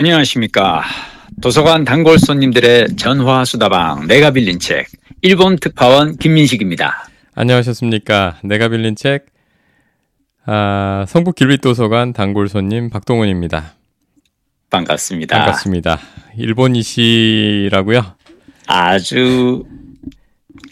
[0.00, 0.82] 안녕하십니까.
[1.42, 4.86] 도서관 단골 손님들의 전화 수다방 내가 빌린 책
[5.20, 7.06] 일본 특파원 김민식입니다.
[7.34, 8.38] 안녕하셨습니까.
[8.42, 9.26] 내가 빌린 책
[10.46, 13.74] 아, 성북 길빛도서관 단골 손님 박동훈입니다.
[14.70, 15.36] 반갑습니다.
[15.36, 15.98] 반갑습니다.
[16.38, 18.00] 일본이시라고요?
[18.68, 19.64] 아주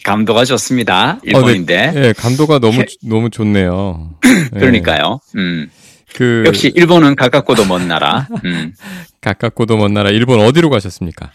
[0.03, 1.19] 감도가 좋습니다.
[1.21, 1.87] 일본인데.
[1.87, 4.15] 어, 네, 네, 감도가 너무 너무 좋네요.
[4.57, 5.19] 그러니까요.
[5.35, 5.69] 음.
[6.15, 8.27] 그 역시 일본은 가깝고도 먼 나라.
[8.45, 8.73] 음.
[9.21, 11.31] 가깝고도 먼 나라 일본 어디로 가셨습니까?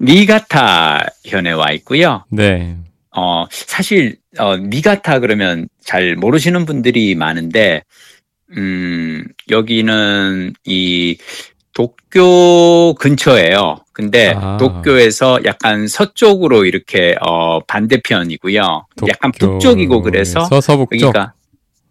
[0.00, 2.24] 니가타 현에 와 있고요.
[2.30, 2.76] 네.
[3.14, 7.84] 어, 사실 어, 니가타 그러면 잘 모르시는 분들이 많은데
[8.56, 11.18] 음, 여기는 이
[11.74, 13.78] 도쿄 근처예요.
[13.92, 14.56] 근데 아.
[14.58, 18.86] 도쿄에서 약간 서쪽으로 이렇게 어 반대편이고요.
[19.08, 21.00] 약간 북쪽이고 그래서 서서북쪽.
[21.00, 21.32] 여기가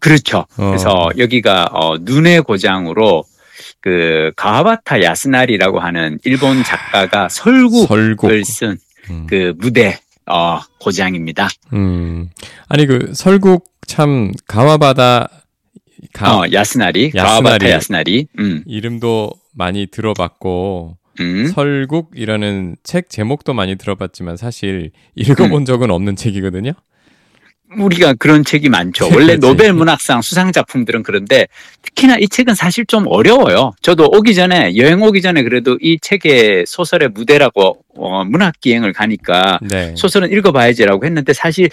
[0.02, 0.38] 그렇죠.
[0.56, 0.66] 어.
[0.66, 3.24] 그래서 여기가 어 눈의 고장으로
[3.80, 8.44] 그 가와바타 야스나리라고 하는 일본 작가가 설국을 설국.
[8.44, 8.78] 쓴
[9.10, 9.26] 음.
[9.28, 11.48] 그 무대 어 고장입니다.
[11.72, 12.28] 음.
[12.68, 15.28] 아니 그 설국 참 가와바다
[16.12, 17.12] 가 어 야스나리, 야스나리.
[17.12, 18.26] 가와바타 야스나리.
[18.38, 18.64] 음.
[18.66, 21.46] 이름도 많이 들어봤고 음.
[21.46, 26.72] 설국이라는 책 제목도 많이 들어봤지만 사실 읽어본 적은 없는 책이거든요.
[27.78, 29.06] 우리가 그런 책이 많죠.
[29.06, 29.40] 원래 그렇지.
[29.40, 31.46] 노벨 문학상 수상 작품들은 그런데
[31.82, 33.72] 특히나 이 책은 사실 좀 어려워요.
[33.82, 39.58] 저도 오기 전에 여행 오기 전에 그래도 이 책의 소설의 무대라고 어, 문학 기행을 가니까
[39.62, 39.94] 네.
[39.96, 41.68] 소설은 읽어봐야지라고 했는데 사실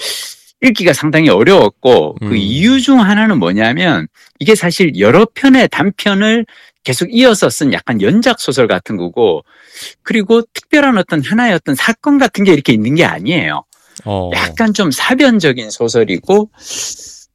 [0.61, 2.29] 읽기가 상당히 어려웠고 음.
[2.29, 4.07] 그 이유 중 하나는 뭐냐면
[4.39, 6.45] 이게 사실 여러 편의 단편을
[6.83, 9.43] 계속 이어서 쓴 약간 연작 소설 같은 거고
[10.01, 13.63] 그리고 특별한 어떤 하나의 어떤 사건 같은 게 이렇게 있는 게 아니에요.
[14.05, 14.29] 어.
[14.33, 16.49] 약간 좀 사변적인 소설이고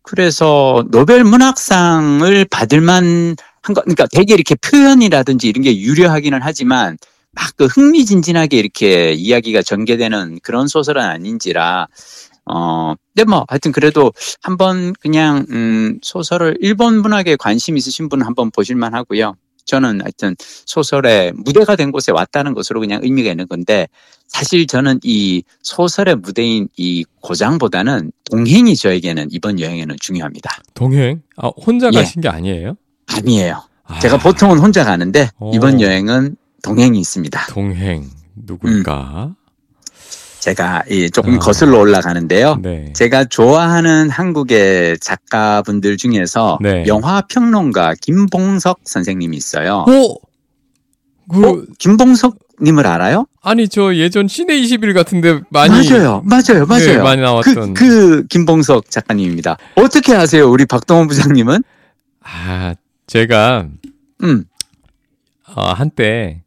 [0.02, 6.98] 그래서 노벨 문학상을 받을만 한 거, 그러니까 되게 이렇게 표현이라든지 이런 게 유려하기는 하지만
[7.32, 11.88] 막 그 흥미진진하게 이렇게 이야기가 전개되는 그런 소설은 아닌지라
[12.46, 14.12] 어, 근데 뭐 하여튼 그래도
[14.42, 19.34] 한번 그냥 음 소설을 일본 문학에 관심 있으신 분은 한번 보실만 하고요.
[19.64, 23.88] 저는 하여튼 소설의 무대가 된 곳에 왔다는 것으로 그냥 의미가 있는 건데
[24.26, 30.62] 사실 저는 이 소설의 무대인 이 고장보다는 동행이 저에게는 이번 여행에는 중요합니다.
[30.74, 31.22] 동행?
[31.36, 31.98] 아, 혼자 예.
[31.98, 32.76] 가신 게 아니에요?
[33.06, 33.62] 아니에요.
[33.84, 35.52] 아, 제가 보통은 혼자 가는데 오.
[35.54, 37.46] 이번 여행은 동행이 있습니다.
[37.50, 39.34] 동행 누굴까?
[40.44, 41.38] 제가 이 조금 아.
[41.38, 42.58] 거슬러 올라가는데요.
[42.60, 42.92] 네.
[42.92, 46.84] 제가 좋아하는 한국의 작가분들 중에서 네.
[46.86, 49.86] 영화 평론가 김봉석 선생님이 있어요.
[49.88, 50.14] 어?
[51.30, 51.62] 그 어?
[51.78, 53.26] 김봉석 님을 알아요?
[53.40, 56.86] 아니 저 예전 시내 21 같은데 많이 맞아요, 맞아요, 맞아요.
[56.86, 59.56] 네, 많이 나왔던 그, 그 김봉석 작가님입니다.
[59.76, 61.64] 어떻게 아세요, 우리 박동원 부장님은?
[62.22, 62.74] 아,
[63.06, 63.68] 제가
[64.22, 64.44] 음,
[65.54, 66.42] 어, 한때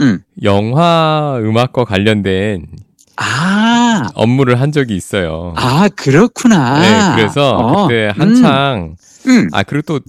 [0.00, 0.18] 음.
[0.42, 2.66] 영화 음악과 관련된
[3.16, 5.54] 아, 업무를 한 적이 있어요.
[5.56, 6.80] 아 그렇구나.
[6.80, 8.96] 네, 그래서 어, 그때 한창
[9.26, 10.00] 음, 음, 아 그리고 또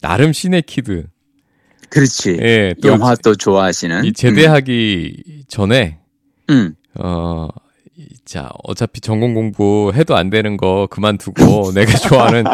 [0.00, 1.04] 나름 cine kid
[1.88, 2.38] 그렇지.
[2.40, 4.04] 예, 또 영화 또 좋아하시는.
[4.04, 5.98] 이 제대하기 전에
[6.50, 7.48] 음, 어,
[7.96, 12.44] 이- 자, 어차피 전공 공부 해도 안 되는 거 그만두고 내가 좋아하는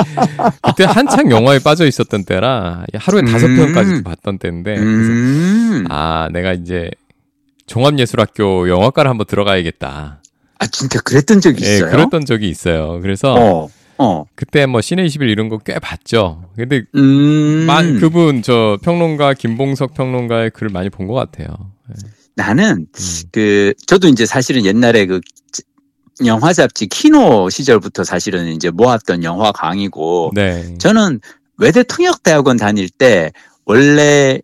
[0.63, 3.57] 그때 한창 영화에 빠져 있었던 때라 하루에 다섯 음.
[3.57, 5.85] 편까지도 봤던 때인데 음, 그래서 음.
[5.91, 6.91] 아, 내가 이제
[7.67, 10.23] 종합예술학교 영화과를 한번 들어가야겠다.
[10.59, 11.91] 아 진짜 그랬던 적이 예, 있어요.
[11.91, 13.01] 그랬던 적이 있어요.
[13.03, 13.69] 그래서 어,
[13.99, 16.45] 어, 그때 뭐 시내 21 이런 거 꽤 봤죠.
[16.57, 17.65] 근데 음.
[17.67, 21.49] 만 그분 저 평론가 김봉석 평론가의 글을 많이 본 것 같아요.
[22.35, 23.23] 나는 음.
[23.33, 25.21] 그 저도 이제 사실은 옛날에 그
[26.25, 30.75] 영화 잡지 키노 시절부터 사실은 이제 모았던 영화 강의고 네.
[30.79, 31.21] 저는
[31.59, 33.33] 외대 통역대학원 다닐 때
[33.67, 34.41] 원래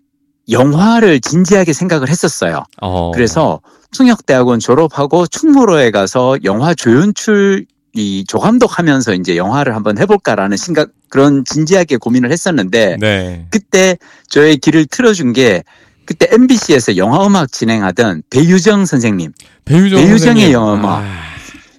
[0.52, 2.64] 영화를 진지하게 생각을 했었어요.
[2.80, 3.10] 어.
[3.12, 3.60] 그래서
[3.96, 11.44] 통역대학원 졸업하고 충무로에 가서 영화 조연출 이 조감독 하면서 이제 영화를 한번 해볼까라는 생각 그런
[11.44, 13.46] 진지하게 고민을 했었는데 네.
[13.50, 13.98] 그때
[14.28, 15.62] 저의 길을 틀어준 게
[16.06, 19.32] 그때 MBC에서 영화 음악 진행하던 배유정 선생님
[19.66, 20.52] 배유정 배유정의 선생님.
[20.52, 20.98] 영화.
[21.00, 21.04] 아,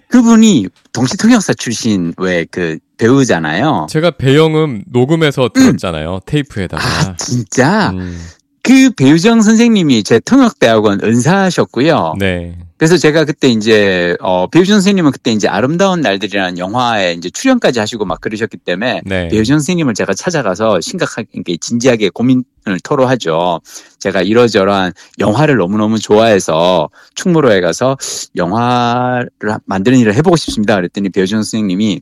[0.10, 3.88] 그분이 동시 통역사 출신 왜 그 배우잖아요.
[3.90, 6.20] 제가 배영음 녹음해서 들었잖아요.
[6.28, 6.84] 테이프에다가.
[6.84, 8.18] 아 진짜 음,
[8.64, 12.16] 그 배유정 선생님이 제 통역대학원 은사하셨고요.
[12.18, 12.58] 네.
[12.78, 18.06] 그래서 제가 그때 이제 어 배우정 선생님은 그때 이제 아름다운 날들이라는 영화에 이제 출연까지 하시고
[18.06, 19.28] 막 그러셨기 때문에 네.
[19.28, 22.44] 배우정 선생님을 제가 찾아가서 심각하게 진지하게 고민을
[22.84, 23.60] 토로하죠.
[24.00, 27.98] 제가 이러저러한 영화를 너무너무 좋아해서 충무로에 가서
[28.38, 29.30] 영화를
[29.66, 30.76] 만드는 일을 해보고 싶습니다.
[30.76, 32.02] 그랬더니 배우정 선생님이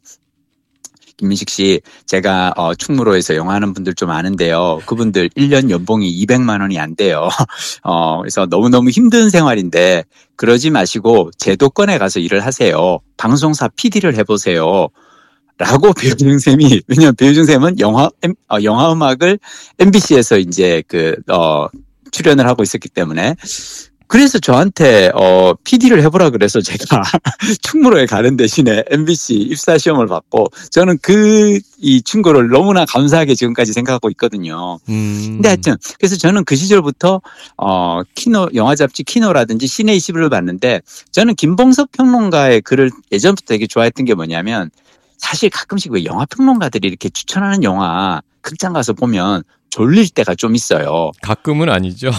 [1.21, 4.81] 김민식 씨, 제가 어, 충무로에서 영화하는 분들 좀 아는데요.
[4.87, 7.29] 그분들 1년 연봉이 200만 원이 안 돼요.
[7.83, 10.03] 어, 그래서 너무너무 힘든 생활인데
[10.35, 12.99] 그러지 마시고 제도권에 가서 일을 하세요.
[13.17, 14.87] 방송사 PD를 해보세요.
[15.59, 18.09] 라고 배우준 쌤이 왜냐면 배우준 쌤은 영화
[18.49, 19.37] 어, 영화 음악을
[19.77, 21.67] MBC에서 이제 그 어,
[22.11, 23.35] 출연을 하고 있었기 때문에
[24.11, 27.01] 그래서 저한테 어 PD를 해보라 그래서 제가
[27.61, 34.09] 충무로에 가는 대신에 MBC 입사 시험을 받고 저는 그 이 친구를 너무나 감사하게 지금까지 생각하고
[34.11, 34.77] 있거든요.
[34.87, 35.33] 음.
[35.33, 37.21] 근데 하여튼 그래서 저는 그 시절부터
[37.57, 40.81] 어 키노 영화 잡지 키노라든지 시네 21을 봤는데
[41.11, 44.69] 저는 김봉석 평론가의 글을 예전부터 되게 좋아했던 게 뭐냐면
[45.17, 51.11] 사실 가끔씩 왜 영화 평론가들이 이렇게 추천하는 영화 극장 가서 보면 졸릴 때가 좀 있어요.
[51.21, 52.11] 가끔은 아니죠.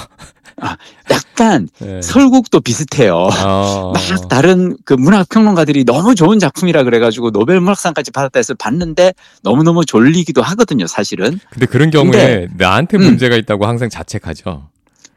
[1.11, 2.03] 약간 네.
[2.03, 3.29] 설국도 비슷해요.
[3.45, 3.93] 어.
[4.11, 9.13] 막 다른 그 문학 평론가들이 너무 좋은 작품이라 그래가지고 노벨 문학상까지 받았다 해서 봤는데
[9.43, 11.41] 너무 너무 졸리기도 하거든요, 사실은.
[11.51, 13.03] 근데 그런 경우에 나한테 음.
[13.03, 14.72] 문제가 있다고 항상 자책하죠.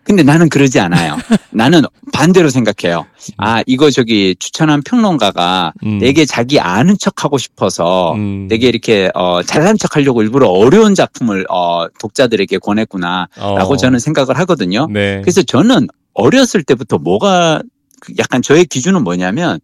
[0.05, 1.17] 근데 나는 그러지 않아요.
[1.51, 1.81] 나는
[2.13, 3.07] 반대로 생각해요.
[3.37, 5.99] 아, 이거 저기 추천한 평론가가 음.
[5.99, 8.47] 되게 자기 아는 척 하고 싶어서 음.
[8.47, 13.77] 되게 이렇게 어 잘난 척 하려고 일부러 어려운 작품을 어 독자들에게 권했구나라고 어.
[13.77, 14.87] 저는 생각을 하거든요.
[14.91, 15.21] 네.
[15.21, 17.63] 그래서 저는 어렸을 때부터 뭐가
[17.99, 19.59] 그 약간 저의 기준은 뭐냐면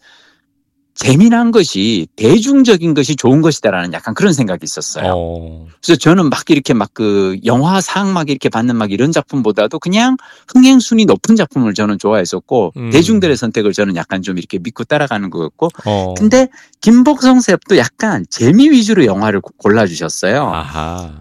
[0.93, 5.13] 재미난 것이 대중적인 것이 좋은 것이다라는 약간 그런 생각이 있었어요.
[5.15, 5.67] 어.
[5.81, 10.17] 그래서 저는 막 이렇게 막 그 영화상 막 이렇게 받는 막 이런 작품보다도 그냥
[10.53, 12.89] 흥행순위 높은 작품을 저는 좋아했었고 음.
[12.91, 16.13] 대중들의 선택을 저는 약간 좀 이렇게 믿고 따라가는 거였고 어.
[16.17, 16.49] 근데
[16.81, 20.43] 김복성 쌤도 약간 재미 위주로 영화를 고- 골라주셨어요.
[20.43, 21.11] 아하.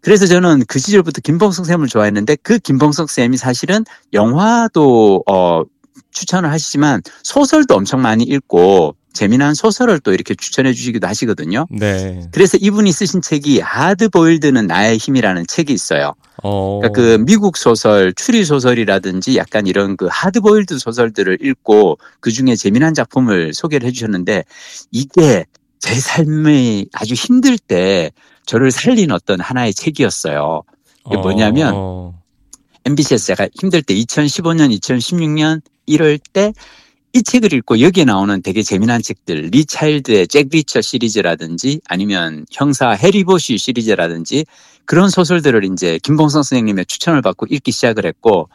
[0.00, 5.62] 그래서 저는 그 시절부터 김봉석 쌤을 좋아했는데 그 김봉석 쌤이 사실은 영화도 어
[6.12, 11.66] 추천을 하시지만 소설도 엄청 많이 읽고 재미난 소설을 또 이렇게 추천해 주시기도 하시거든요.
[11.70, 12.28] 네.
[12.32, 16.14] 그래서 이분이 쓰신 책이 하드보일드는 나의 힘이라는 책이 있어요.
[16.42, 16.78] 어.
[16.80, 22.94] 그러니까 그 미국 소설, 추리 소설이라든지 약간 이런 그 하드보일드 소설들을 읽고 그 중에 재미난
[22.94, 24.44] 작품을 소개를 해 주셨는데
[24.90, 25.44] 이게
[25.78, 28.10] 제 삶이 아주 힘들 때
[28.46, 30.62] 저를 살린 어떤 하나의 책이었어요.
[31.06, 32.20] 이게 뭐냐면 어.
[32.84, 36.52] MBC에서 제가 힘들 때 2015년, 2016년 1월 때
[37.12, 42.90] 이 책을 읽고 여기에 나오는 되게 재미난 책들, 리 차일드의 잭 리처 시리즈라든지 아니면 형사
[42.90, 44.46] 해리보시 시리즈라든지
[44.84, 48.48] 그런 소설들을 이제 김봉성 선생님의 추천을 받고 읽기 시작을 했고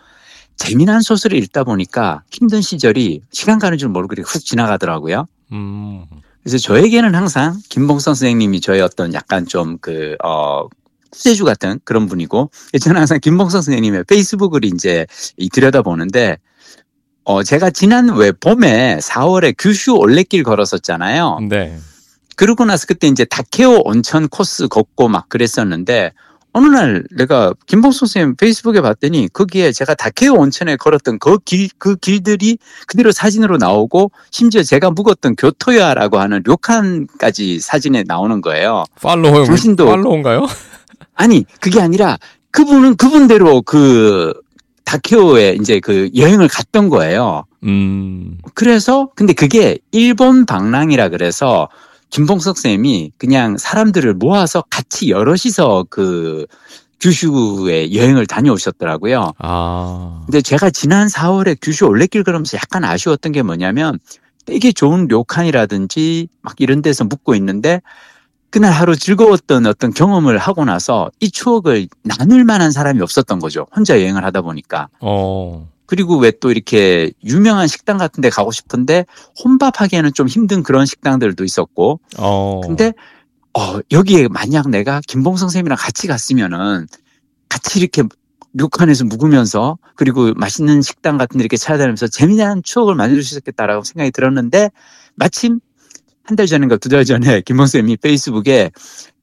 [0.57, 5.27] 재미난 소설을 읽다 보니까 힘든 시절이 시간 가는 줄 모르고 훅 지나가더라고요.
[5.51, 6.05] 음.
[6.45, 10.67] 그래서 저에게는 항상 김봉성 선생님이 저의 어떤 약간 좀 그, 어,
[11.09, 15.07] 구세주 같은 그런 분이고, 저는 항상 김봉성 선생님의 페이스북을 이제
[15.37, 16.37] 이 들여다보는데,
[17.25, 21.39] 어, 제가 지난 왜 봄에 4월에 규슈 올레길 걸었었잖아요.
[21.49, 21.77] 네.
[22.35, 26.11] 그러고 나서 그때 이제 다케오 온천 코스 걷고 막 그랬었는데,
[26.53, 31.95] 어느 날 내가 김봉성 선생님 페이스북에 봤더니 거기에 제가 다케오 온천에 걸었던 그 길, 그
[31.97, 38.85] 길들이 그대로 사진으로 나오고 심지어 제가 묵었던 교토야라고 하는 료칸까지 사진에 나오는 거예요.
[39.01, 40.45] 팔로우 당신도- 팔로우인가요?
[41.15, 42.17] 아니, 그게 아니라
[42.51, 44.33] 그분은 그분대로 그
[44.85, 47.45] 다케오에 이제 그 여행을 갔던 거예요.
[47.63, 48.37] 음.
[48.53, 51.67] 그래서 근데 그게 일본 방랑이라 그래서
[52.11, 56.45] 김봉석 쌤이 그냥 사람들을 모아서 같이 여럿이서 그
[57.01, 59.33] 규슈에 여행을 다녀오셨더라고요.
[59.39, 60.21] 아.
[60.25, 63.99] 근데 제가 지난 4월에 규슈 올레길 걸으면서 약간 아쉬웠던 게 뭐냐면
[64.45, 67.81] 되게 좋은 료칸이라든지 막 이런 데서 묵고 있는데
[68.55, 73.67] 그날 하루 즐거웠던 어떤 경험을 하고 나서 이 추억을 나눌 만한 사람이 없었던 거죠.
[73.75, 74.87] 혼자 여행을 하다 보니까.
[75.01, 75.67] 어.
[75.85, 79.05] 그리고 왜 또 이렇게 유명한 식당 같은 데 가고 싶은데
[79.43, 81.99] 혼밥하기에는 좀 힘든 그런 식당들도 있었고.
[82.17, 82.61] 어.
[82.61, 82.93] 근데
[83.57, 86.87] 어, 여기에 만약 내가 김봉성 쌤이랑 같이 갔으면은
[87.49, 88.03] 같이 이렇게
[88.53, 94.11] 료칸에서 묵으면서 그리고 맛있는 식당 같은 데 이렇게 찾아다니면서 재미난 추억을 만들 수 있겠다라고 생각이
[94.11, 94.71] 들었는데
[95.15, 95.59] 마침
[96.25, 98.71] 한 달 전인가 두 달 전에 김봉성 쌤이 페이스북에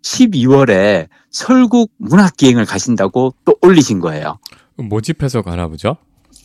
[0.03, 4.39] 12월에 설국 문학기행을 가신다고 또 올리신 거예요.
[4.77, 5.97] 모집해서 가나 보죠?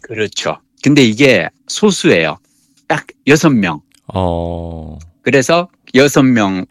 [0.01, 0.57] 그렇죠.
[0.83, 2.37] 근데 이게 소수예요.
[2.87, 3.81] 딱 여섯 명.
[4.13, 4.97] 어.
[5.21, 6.65] 그래서 여섯 명의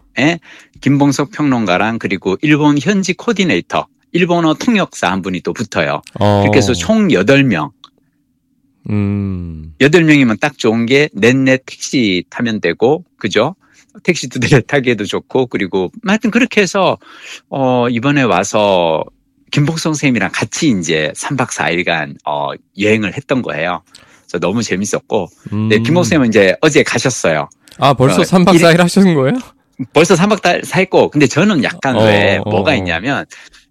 [0.81, 6.01] 김봉석 평론가랑 그리고 일본 현지 코디네이터, 일본어 통역사 한 분이 또 붙어요.
[6.19, 6.41] 어.
[6.41, 7.73] 그렇게 해서 총 여덟 명.
[8.89, 9.75] 음.
[9.81, 13.57] 여덟 명이면 딱 좋은 게 넷넷 택시 타면 되고, 그죠?
[14.03, 16.99] 택시 두대 타기에도 좋고, 그리고 하여튼 그렇게 해서,
[17.49, 19.03] 어, 이번에 와서
[19.53, 23.83] 김봉성 선생님이랑 같이 이제 3박 4일간, 어, 여행을 했던 거예요.
[24.23, 25.69] 그래서 너무 재밌었고, 음.
[25.69, 27.49] 네, 김봉성 선생님은 이제 어제 가셨어요.
[27.79, 29.39] 아, 벌써 어, 3박 일일- 4일 하시는 거예요?
[29.93, 32.75] 벌써 3박 4일 했고, 근데 저는 약간 어, 왜 어, 뭐가 어.
[32.75, 33.27] 있냐면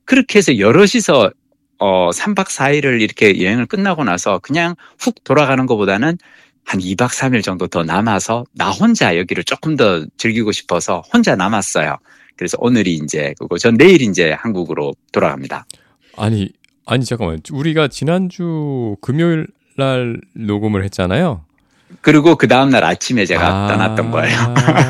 [0.05, 1.31] 그렇게 해서 여럿이서
[1.77, 6.17] 어 3박 4일을 이렇게 여행을 끝나고 나서 그냥 훅 돌아가는 것보다는
[6.65, 11.97] 한 2박 3일 정도 더 남아서 나 혼자 여기를 조금 더 즐기고 싶어서 혼자 남았어요.
[12.35, 15.65] 그래서 오늘이 이제 그거 전 내일 이제 한국으로 돌아갑니다.
[16.17, 16.49] 아니
[16.85, 21.45] 아니 잠깐만 우리가 지난주 금요일 날 녹음을 했잖아요.
[22.01, 24.37] 그리고 그 다음 날 아침에 제가 아, 떠났던 거예요.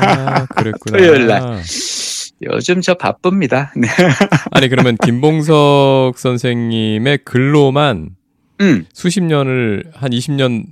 [0.56, 0.98] 그랬구나.
[0.98, 1.62] 토요일 날.
[2.42, 3.72] 요즘 저 바쁩니다.
[3.76, 3.88] 네.
[4.50, 8.10] 아니 그러면 김봉석 선생님의 글로만
[8.60, 10.64] 음, 수십 년을 한 20년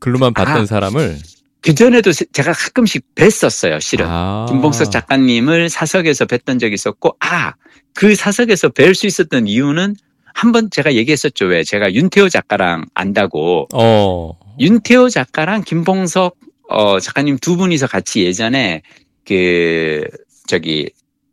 [0.00, 0.66] 글로만 봤던 아.
[0.66, 1.18] 사람을
[1.62, 4.06] 그 전에도 제가 가끔씩 뵀었어요, 실은.
[4.08, 4.46] 아.
[4.48, 7.52] 김봉석 작가님을 사석에서 뵀던 적이 있었고, 아,
[7.94, 9.94] 그 사석에서 뵐 수 있었던 이유는
[10.32, 11.46] 한 번 제가 얘기했었죠.
[11.46, 11.62] 왜?
[11.64, 13.68] 제가 윤태호 작가랑 안다고.
[13.74, 14.38] 어.
[14.58, 16.36] 윤태호 작가랑 김봉석
[16.70, 18.80] 어, 작가님 두 분이서 같이 예전에
[19.26, 20.04] 그,
[20.46, 20.88] 저기,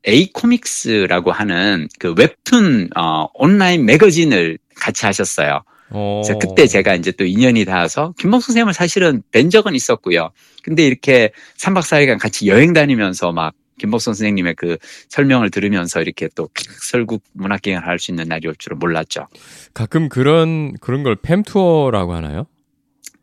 [0.08, 5.64] A 코믹스라고 하는 그 웹툰 어, 온라인 매거진을 같이 하셨어요.
[5.90, 6.22] 어.
[6.24, 10.32] 그래서 그때 제가 이제 또 인연이 닿아서 김봉석 선생님을 사실은 뵌 적은 있었고요.
[10.64, 14.78] 근데 이렇게 3박 4일간 같이 여행 다니면서 막 김봉석 선생님의 그
[15.10, 16.50] 설명을 들으면서 이렇게 또
[16.90, 19.28] 설국 문학기행을 할 수 있는 날이 올 줄은 몰랐죠.
[19.74, 22.48] 가끔 그런 그런 걸 팸투어라고 하나요?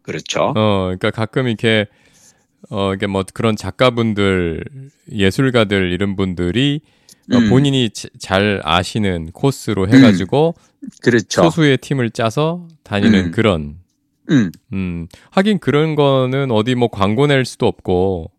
[0.03, 0.53] 그렇죠.
[0.57, 1.87] 어, 그러니까 가끔 이렇게
[2.71, 4.65] 어, 이게 뭐 그런 작가분들,
[5.11, 6.81] 예술가들 이런 분들이
[7.33, 7.51] 어, 음.
[7.51, 10.55] 본인이 지- 잘 아시는 코스로 해가지고
[11.03, 11.43] 그렇죠.
[11.43, 13.31] 소수의 팀을 짜서 다니는 음.
[13.31, 13.77] 그런.
[14.31, 18.31] 음, 음, 하긴 그런 거는 어디 뭐 광고 낼 수도 없고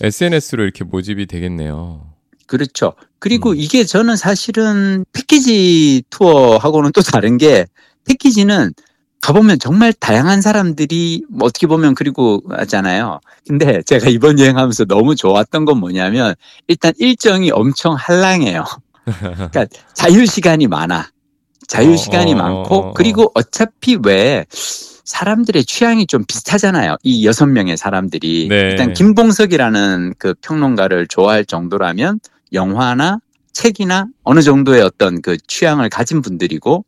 [0.00, 2.06] SNS로 이렇게 모집이 되겠네요.
[2.46, 2.94] 그렇죠.
[3.18, 3.56] 그리고 음.
[3.56, 7.66] 이게 저는 사실은 패키지 투어하고는 또 다른 게
[8.06, 8.72] 패키지는
[9.20, 13.20] 가보면 정말 다양한 사람들이 뭐 어떻게 보면 그리고 하잖아요.
[13.46, 16.34] 근데 제가 이번 여행하면서 너무 좋았던 건 뭐냐면
[16.68, 18.64] 일단 일정이 엄청 한량해요.
[19.04, 21.10] 그러니까 자유 시간이 많아.
[21.68, 22.92] 자유 어, 시간이 어, 많고 어, 어.
[22.94, 26.96] 그리고 어차피 왜 사람들의 취향이 좀 비슷하잖아요.
[27.02, 28.56] 이 여섯 명의 사람들이 네.
[28.70, 32.20] 일단 김봉석이라는 그 평론가를 좋아할 정도라면
[32.52, 33.20] 영화나
[33.52, 36.84] 책이나 어느 정도의 어떤 그 취향을 가진 분들이고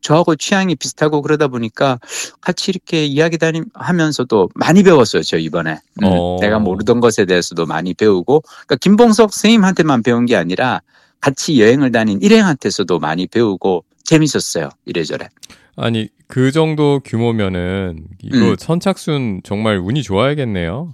[0.00, 1.98] 저하고 취향이 비슷하고 그러다 보니까
[2.40, 5.22] 같이 이렇게 이야기 다니 하면서도 많이 배웠어요.
[5.22, 5.72] 저 이번에
[6.02, 6.38] 음, 어.
[6.40, 10.80] 내가 모르던 것에 대해서도 많이 배우고 그러니까 김봉석 선생님한테만 배운 게 아니라
[11.20, 14.70] 같이 여행을 다닌 일행한테서도 많이 배우고 재밌었어요.
[14.86, 15.28] 이래저래.
[15.76, 18.56] 아니 그 정도 규모면은 이거 음.
[18.58, 20.92] 선착순 정말 운이 좋아야겠네요.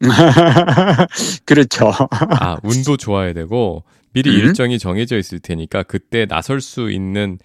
[1.46, 1.92] 그렇죠.
[2.10, 4.36] 아 운도 좋아야 되고 미리 음.
[4.36, 7.38] 일정이 정해져 있을 테니까 그때 나설 수 있는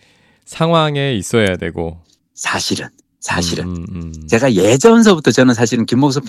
[0.46, 2.00] 상황에 있어야 되고.
[2.34, 2.88] 사실은
[3.20, 4.28] 사실은 음, 음, 음.
[4.28, 6.25] 제가 예전서부터 저는 사실은 김봉석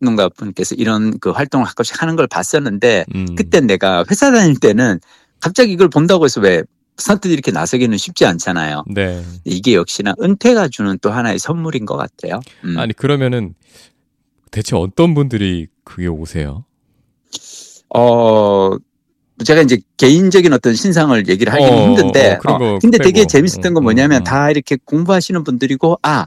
[0.00, 3.34] 평론가 분께서 이런 그 활동을 가끔씩 하는 걸 봤었는데 음.
[3.36, 4.98] 그때 내가 회사 다닐 때는
[5.38, 6.64] 갑자기 이걸 본다고 해서 왜
[6.96, 8.84] 선뜻 이렇게 나서기는 쉽지 않잖아요.
[8.88, 9.24] 네.
[9.44, 12.40] 이게 역시나 은퇴가 주는 또 하나의 선물인 것 같아요.
[12.64, 12.78] 음.
[12.78, 13.54] 아니 그러면은
[14.50, 16.64] 대체 어떤 분들이 그게 오세요?
[17.90, 18.70] 어,
[19.44, 23.20] 제가 이제 개인적인 어떤 신상을 얘기를 하기는 어, 힘든데, 어, 그런 거 어, 근데 되게
[23.20, 23.26] 빼고.
[23.26, 24.24] 재밌었던 건 음, 뭐냐면 음.
[24.24, 26.26] 다 이렇게 공부하시는 분들이고, 아,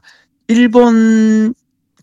[0.49, 1.53] 일본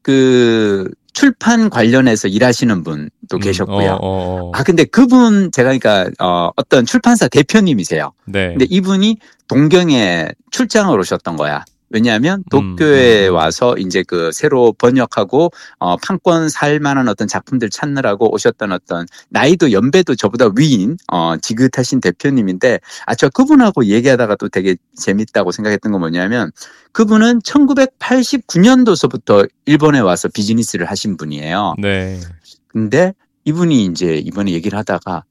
[0.02, 3.92] 그 출판 관련해서 일하시는 분도 음, 계셨고요.
[3.92, 4.50] 어, 어, 어.
[4.52, 8.12] 아, 근데 그분 제가 그러니까 어, 어떤 출판사 대표님이세요.
[8.26, 8.48] 네.
[8.48, 9.18] 근데 이분이
[9.48, 11.64] 동경에 출장을 오셨던 거야.
[11.94, 12.44] 왜냐하면 음,
[12.76, 13.34] 도쿄에 음.
[13.34, 19.72] 와서 이제 그 새로 번역하고 어 판권 살 만한 어떤 작품들 찾느라고 오셨던 어떤 나이도
[19.72, 26.00] 연배도 저보다 위인 어 지긋하신 대표님인데 아 저 그분하고 얘기하다가 또 되게 재밌다고 생각했던 건
[26.00, 26.50] 뭐냐면
[26.92, 31.74] 그분은 1989년도서부터 일본에 와서 비즈니스를 하신 분이에요.
[31.78, 32.20] 네.
[32.68, 35.24] 근데 이분이 이제 이번에 얘기를 하다가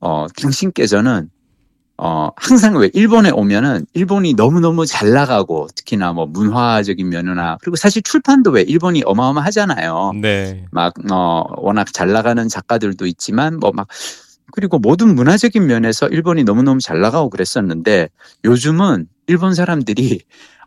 [0.00, 1.30] 어 당신께서는
[2.04, 8.02] 어 항상 왜 일본에 오면은 일본이 너무너무 잘 나가고 특히나 뭐 문화적인 면이나 그리고 사실
[8.02, 10.12] 출판도 왜 일본이 어마어마하잖아요.
[10.20, 10.66] 네.
[10.72, 13.86] 막 어 워낙 잘 나가는 작가들도 있지만 뭐 막
[14.52, 18.08] 그리고 모든 문화적인 면에서 일본이 너무너무 잘 나가고 그랬었는데
[18.44, 20.20] 요즘은 일본 사람들이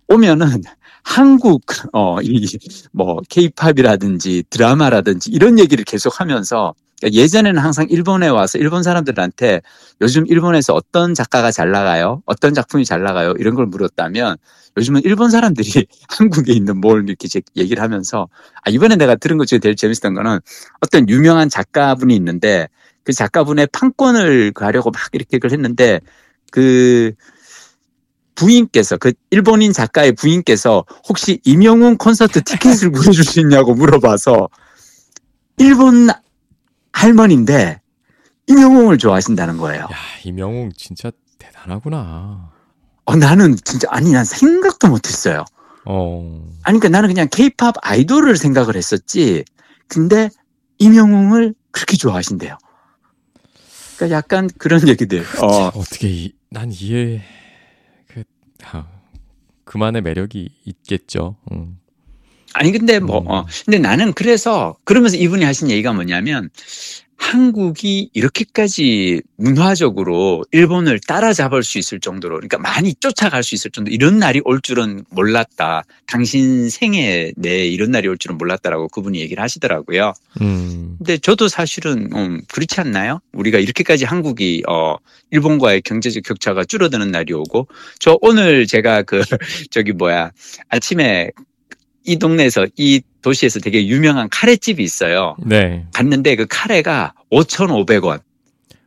[0.07, 0.61] 오면은
[1.03, 1.63] 한국
[1.93, 9.61] 어이뭐 케이팝이라든지 드라마라든지 이런 얘기를 계속 하면서 그러니까 예전에는 항상 일본에 와서 일본 사람들한테
[10.01, 12.21] 요즘 일본에서 어떤 작가가 잘 나가요?
[12.25, 13.33] 어떤 작품이 잘 나가요?
[13.37, 14.37] 이런 걸 물었다면
[14.77, 18.27] 요즘은 일본 사람들이 한국에 있는 뭘 이렇게 얘기를 하면서
[18.63, 20.39] 아 이번에 내가 들은 것 중에 제일 재밌었던 거는
[20.81, 22.67] 어떤 유명한 작가분이 있는데
[23.03, 25.99] 그 작가분의 판권을 가려고 막 이렇게 그걸 했는데
[26.51, 27.11] 그
[28.35, 34.49] 부인께서 그 일본인 작가의 부인께서 혹시 임영웅 콘서트 티켓을 구해줄 수 있냐고 물어봐서
[35.57, 36.09] 일본
[36.95, 37.81] 할머니인데
[38.47, 39.83] 임영웅을 좋아하신다는 거예요.
[39.83, 39.89] 야,
[40.23, 42.51] 이명웅 진짜 대단하구나.
[43.05, 45.43] 어, 나는 진짜 아니 난 생각도 못했어요.
[45.85, 46.47] 어.
[46.63, 49.43] 아니 그러니까 나는 그냥 케이팝 아이돌을 생각을 했었지.
[49.87, 50.29] 근데
[50.79, 52.57] 임영웅을 그렇게 좋아하신대요.
[53.97, 55.23] 그러니까 약간 그런 얘기들.
[55.41, 57.21] 어, 어떻게 이, 난 이해
[58.07, 58.23] 그
[58.63, 58.87] 아,
[59.65, 61.35] 그만의 매력이 있겠죠.
[61.51, 61.77] 음.
[62.55, 63.27] 아니 근데 뭐 음.
[63.27, 66.49] 어, 근데 나는 그래서 그러면서 이분이 하신 얘기가 뭐냐면
[67.17, 74.19] 한국이 이렇게까지 문화적으로 일본을 따라잡을 수 있을 정도로 그러니까 많이 쫓아갈 수 있을 정도 이런
[74.19, 75.83] 날이 올 줄은 몰랐다.
[76.07, 80.13] 당신 생애 내 이런 날이 올 줄은 몰랐다라고 그분이 얘기를 하시더라고요.
[80.41, 80.95] 음.
[80.97, 83.19] 근데 저도 사실은 음, 그렇지 않나요?
[83.33, 84.95] 우리가 이렇게까지 한국이 어
[85.31, 87.67] 일본과의 경제적 격차가 줄어드는 날이 오고
[87.99, 89.21] 저 오늘 제가 그
[89.71, 90.31] 저기 뭐야
[90.69, 91.31] 아침에
[92.05, 95.35] 이 동네에서 이 도시에서 되게 유명한 카레집이 있어요.
[95.43, 95.85] 네.
[95.93, 98.21] 갔는데 그 카레가 5,500원.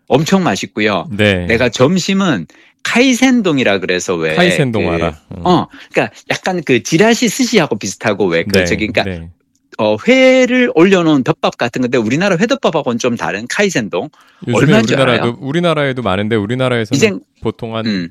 [0.07, 1.09] 엄청 맛있고요.
[1.11, 1.47] 네.
[1.47, 2.47] 내가 점심은
[2.83, 5.09] 카이센동이라 그래서 왜 카이센동 그, 알아.
[5.31, 5.51] 어.
[5.51, 9.31] 어, 그러니까 약간 그 지라시 스시하고 비슷하고 왜그 네, 저기 그러니까 네.
[9.77, 14.09] 어, 회를 올려놓은 덮밥 같은 건데 우리나라 회덮밥하고는 좀 다른 카이센동.
[14.47, 15.37] 요즘에 얼마인 줄 우리나라도 알아요?
[15.41, 18.09] 우리나라에도 많은데 우리나라에서는 이제 보통 한 음,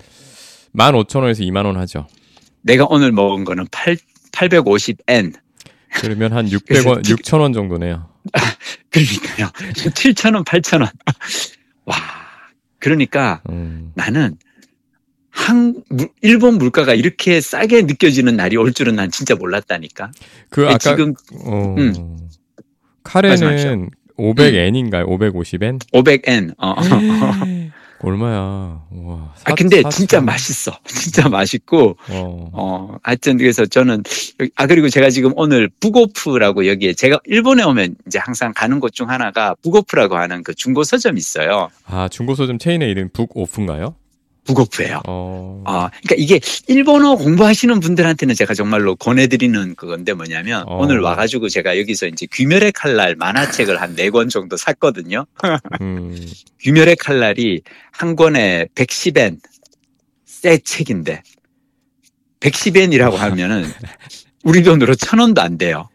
[0.76, 2.08] 15,000원에서 2만 원 하죠.
[2.62, 3.98] 내가 오늘 먹은 거는 8
[4.38, 5.34] 850N.
[5.96, 8.08] 그러면 한 그래서 600원, 6,000원 정도네요.
[8.92, 9.48] 그러니까요.
[9.74, 10.90] 7,000원, 8,000원.
[11.86, 11.96] 와.
[12.80, 13.92] 그러니까 음.
[13.96, 14.38] 나는
[15.32, 20.12] 한 무- 일본 물가가 이렇게 싸게 느껴지는 날이 올 줄은 난 진짜 몰랐다니까.
[20.50, 21.14] 그 아까 지금
[21.46, 22.18] 어, 음.
[23.04, 23.90] 카레는 말씀하시죠.
[24.18, 25.08] 500엔인가요?
[25.08, 25.80] 550엔?
[25.94, 26.54] 500N.
[26.58, 26.76] 어.
[28.00, 28.82] 얼마야?
[28.92, 29.34] 와.
[29.44, 30.78] 아, 근데 진짜 맛있어.
[30.86, 32.50] 진짜 맛있고, 어.
[32.54, 34.04] 어, 하여튼 그래서 저는,
[34.56, 39.10] 아, 그리고 제가 지금 오늘 북오프라고 여기에 제가 일본에 오면 이제 항상 가는 곳 중
[39.10, 41.70] 하나가 북오프라고 하는 그 중고 서점이 있어요.
[41.86, 43.96] 아, 중고 서점 체인의 이름 북오프인가요?
[44.48, 45.02] 북오프예요.
[45.08, 45.62] 어.
[45.66, 50.78] 아, 그러니까 이게 일본어 공부하시는 분들한테는 제가 정말로 권해드리는 그건데 뭐냐면 어.
[50.78, 55.26] 오늘 와가지고 제가 여기서 이제 귀멸의 칼날 만화책을 한 네 권 정도 샀거든요.
[55.82, 56.16] 음.
[56.62, 59.38] 귀멸의 칼날이 한 권에 110엔
[60.26, 61.22] 새 책인데
[62.40, 63.66] 110엔이라고 하면은
[64.44, 65.90] 우리 돈으로 천 원도 안 돼요.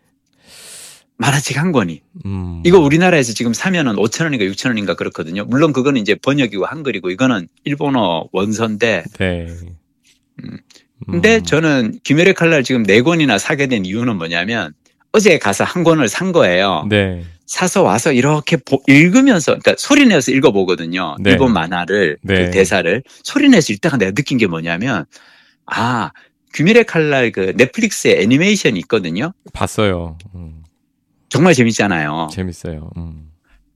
[1.23, 2.03] 만화책 한 권이.
[2.27, 2.63] 음.
[2.67, 5.45] 이거 우리나라에서 지금 사면은 5천 원인가 6천 원인가 그렇거든요.
[5.45, 9.47] 물론 그거는 이제 번역이고 한글이고 이거는 일본어 원서인데 네.
[10.43, 10.59] 음.
[11.11, 11.43] 근데 음.
[11.45, 14.73] 저는 귀멸의 칼날 지금 네 권이나 사게 된 이유는 뭐냐면
[15.13, 16.87] 어제 가서 한 권을 산 거예요.
[16.89, 17.25] 네.
[17.47, 21.17] 사서 와서 이렇게 보- 읽으면서 그러니까 소리 내서 읽어 보거든요.
[21.21, 21.33] 네.
[21.33, 22.45] 일본 만화를 네.
[22.47, 25.05] 그 대사를 소리 내서 읽다가 내가 느낀 게 뭐냐면
[25.67, 26.11] 아
[26.55, 29.33] 귀멸의 칼날 그 넷플릭스에 애니메이션이 있거든요.
[29.53, 30.17] 봤어요.
[31.33, 31.38] 음.
[31.38, 32.29] 정말 재밌잖아요.
[32.33, 32.90] 재밌어요.
[32.97, 33.29] 음.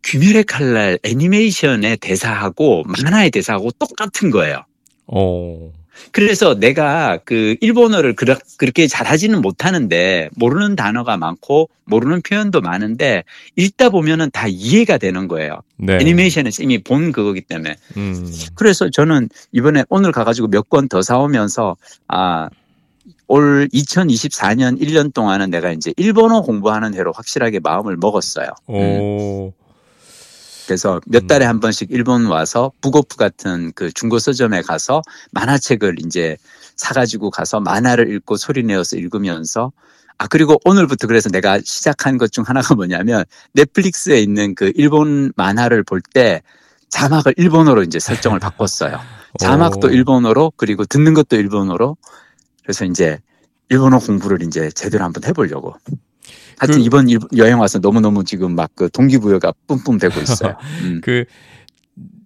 [0.04, 4.62] 귀멸의 칼날 애니메이션의 대사하고 만화의 대사하고 똑같은 거예요.
[5.06, 5.72] 어.
[6.12, 13.24] 그래서 내가 그 일본어를 그렇- 그렇게 잘하지는 못하는데 모르는 단어가 많고 모르는 표현도 많은데
[13.56, 15.60] 읽다 보면은 다 이해가 되는 거예요.
[15.78, 15.96] 네.
[15.96, 17.76] 애니메이션에서 이미 본 그거기 때문에.
[17.96, 18.30] 음.
[18.54, 21.76] 그래서 저는 이번에 오늘 가가지고 몇 권 더 사오면서
[22.08, 22.50] 아,
[23.28, 28.48] 올 2024년 1년 동안은 내가 이제 일본어 공부하는 해로 확실하게 마음을 먹었어요.
[28.70, 28.74] 음.
[28.74, 29.52] 오.
[30.66, 31.48] 그래서 몇 달에 음.
[31.50, 36.36] 한 번씩 일본 와서 북오프 같은 그 중고 서점에 가서 만화책을 이제
[36.76, 39.72] 사가지고 가서 만화를 읽고 소리 내어서 읽으면서
[40.18, 45.84] 아 그리고 오늘부터 그래서 내가 시작한 것 중 하나가 뭐냐면 넷플릭스에 있는 그 일본 만화를
[45.84, 46.42] 볼 때
[46.88, 48.98] 자막을 일본어로 이제 설정을 바꿨어요.
[49.38, 49.90] 자막도 오.
[49.90, 51.96] 일본어로 그리고 듣는 것도 일본어로
[52.66, 53.18] 그래서 이제
[53.68, 55.74] 일본어 공부를 이제 제대로 한번 해보려고.
[56.58, 60.56] 하여튼 그- 이번 일- 여행 와서 너무너무 지금 막 그 동기부여가 뿜뿜 되고 있어요.
[60.82, 61.00] 음.
[61.02, 61.24] 그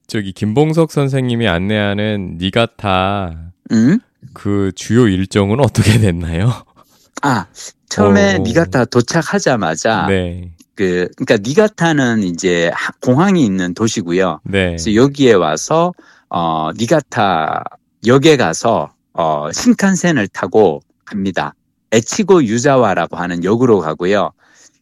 [0.07, 3.99] 저기 김봉석 선생님이 안내하는 니가타 음?
[4.33, 6.51] 그 주요 일정은 어떻게 됐나요?
[7.23, 7.47] 아,
[7.91, 8.43] 처음에 오.
[8.43, 10.53] 니가타 도착하자마자 네.
[10.75, 14.41] 그 그러니까 니가타는 이제 하- 공항이 있는 도시고요.
[14.45, 14.67] 네.
[14.69, 15.93] 그래서 여기에 와서
[16.31, 17.63] 어 니가타
[18.07, 21.55] 역에 가서 어 신칸센을 타고 갑니다.
[21.93, 24.33] 에치고 유자와라고 하는 역으로 가고요.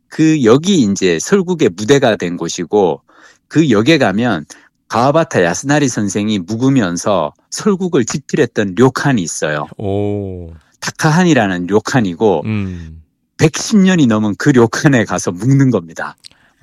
[0.08, 3.02] 그 역이 이제 설국의 무대가 된 곳이고
[3.46, 4.44] 그 역에 가면
[4.88, 9.66] 가와바타 야스나리 선생이 묵으면서 설국을 집필했던 료칸이 있어요.
[9.76, 10.52] 오.
[10.80, 13.02] 다카한이라는 료칸이고 음.
[13.36, 16.16] 110년이 넘은 그 료칸에 가서 묵는 겁니다.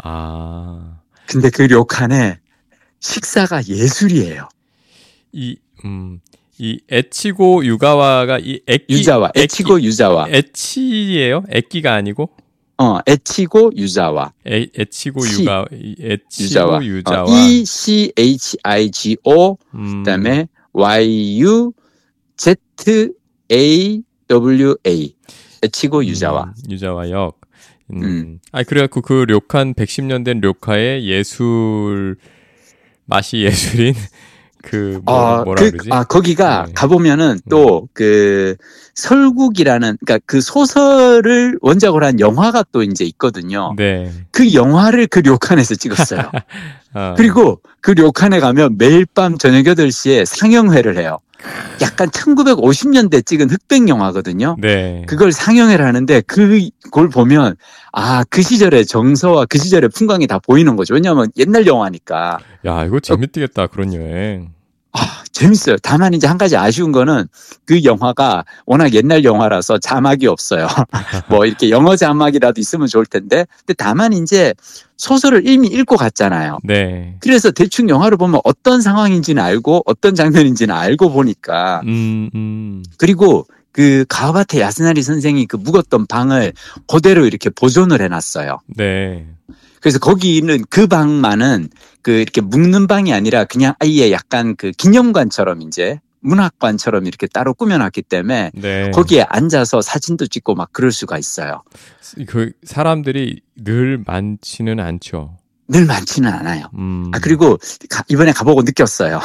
[0.04, 0.99] 아.
[1.28, 2.39] 근데 그 료칸에
[2.99, 4.47] 식사가 예술이에요.
[5.32, 6.19] 이 음.
[6.58, 10.28] 이 에치고 유가와가 이 액기 유자와, 에치고 유자와.
[10.30, 11.44] 에치예요?
[11.50, 12.30] 액기가 아니고?
[12.78, 14.34] 어, 에치고 유자와.
[14.48, 15.41] 에, 에치고 치.
[15.44, 16.86] 유가 이- 에치고 유자와.
[16.86, 17.24] 유자와.
[17.24, 21.74] 어, E C H I G O 음, 그다음에 Y U
[22.38, 22.56] Z
[23.52, 25.15] A W A.
[25.63, 26.44] 에치고 유자와.
[26.58, 27.39] 음, 유자와 역.
[27.94, 28.04] 음.
[28.04, 28.39] 음.
[28.52, 32.15] 아 그래갖고 그 료칸 110년 된 료카의 예술
[33.06, 33.94] 맛이 예술인
[34.65, 35.89] 그 뭐, 아, 뭐라 그, 그러지?
[35.91, 36.73] 아, 거기가 네.
[36.73, 38.56] 가보면은 또그
[38.95, 43.73] 설국이라는, 그러니까 그 소설을 원작으로 한 영화가 또 이제 있거든요.
[43.78, 44.12] 네.
[44.32, 46.32] 그 영화를 그 료칸에서 찍었어요.
[46.93, 51.19] 아, 그리고 그 료칸에 가면 매일 밤 저녁 8시에 상영회를 해요.
[51.82, 54.56] 약간 1950년대 찍은 흑백 영화거든요.
[54.60, 55.04] 네.
[55.08, 57.56] 그걸 상영회를 하는데 그걸 보면
[57.91, 60.93] 아, 그 시절의 정서와 그 시절의 풍광이 다 보이는 거죠.
[60.93, 62.39] 왜냐하면 옛날 영화니까.
[62.65, 64.55] 야 이거 재밌겠다 그런 여행.
[65.36, 65.76] 아, 재밌어요.
[65.84, 67.28] 다만 이제 한 가지 아쉬운 거는
[67.65, 70.67] 그 영화가 워낙 옛날 영화라서 자막이 없어요.
[71.30, 73.45] 뭐 이렇게 영어 자막이라도 있으면 좋을 텐데.
[73.60, 74.54] 근데 다만 이제
[74.98, 76.60] 소설을 이미 읽고 갔잖아요.
[76.63, 77.17] 네.
[77.19, 82.84] 그래서 대충 영화를 보면 어떤 상황인지는 알고 어떤 장면인지는 알고 보니까 음, 음.
[82.98, 86.54] 그리고 그 가와바테 야스나리 선생이 그 묵었던 방을
[86.88, 88.60] 그대로 이렇게 보존을 해놨어요.
[88.78, 89.28] 네.
[89.86, 91.69] 그래서 거기는 그 방만은
[92.02, 98.02] 그 이렇게 묵는 방이 아니라 그냥 아예 약간 그 기념관처럼 이제 문학관처럼 이렇게 따로 꾸며놨기
[98.02, 98.89] 때문에 네.
[98.89, 101.62] 거기에 앉아서 사진도 찍고 막 그럴 수가 있어요.
[102.26, 105.38] 그 사람들이 늘 많지는 않죠.
[105.67, 106.65] 늘 많지는 않아요.
[106.80, 107.12] 음.
[107.13, 109.19] 아 그리고 가- 이번에 가보고 느꼈어요.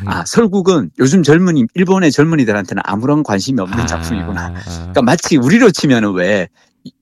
[0.00, 0.08] 음.
[0.08, 4.46] 아 설국은 요즘 젊은이 일본의 젊은이들한테는 아무런 관심이 없는 아, 작품이구나.
[4.46, 4.62] 아.
[4.64, 6.48] 그러니까 마치 우리로 치면은 왜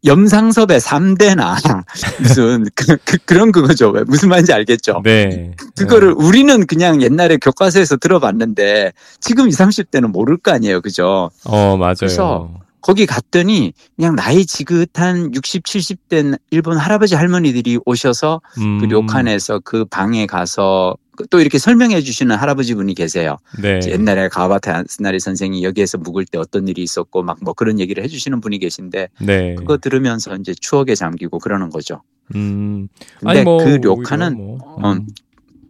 [0.04, 1.54] 염상섭의 3대나
[2.20, 3.90] 무슨 그, 그, 런 그거죠.
[3.90, 5.02] 왜 무슨 말인지 알겠죠?
[5.04, 5.52] 네.
[5.76, 10.80] 그거를 우리는 그냥 옛날에 교과서에서 들어봤는데 지금 20, 30대는 모를 거 아니에요.
[10.80, 11.30] 그죠?
[11.44, 11.94] 어, 맞아요.
[11.98, 19.60] 그래서 거기 갔더니 그냥 나이 지긋한 60, 70대 일본 할아버지 할머니들이 오셔서 음, 그 료칸에서
[19.64, 20.96] 그 방에 가서
[21.30, 23.36] 또 이렇게 설명해 주시는 할아버지 분이 계세요.
[23.60, 23.80] 네.
[23.86, 28.40] 옛날에 가와바테 안스나리 선생이 여기에서 묵을 때 어떤 일이 있었고 막 뭐 그런 얘기를 해주시는
[28.40, 29.54] 분이 계신데 네.
[29.54, 32.02] 그거 들으면서 이제 추억에 잠기고 그러는 거죠.
[32.34, 32.88] 음.
[33.20, 35.06] 근데 뭐 그 료칸은 뭐, 어, 음.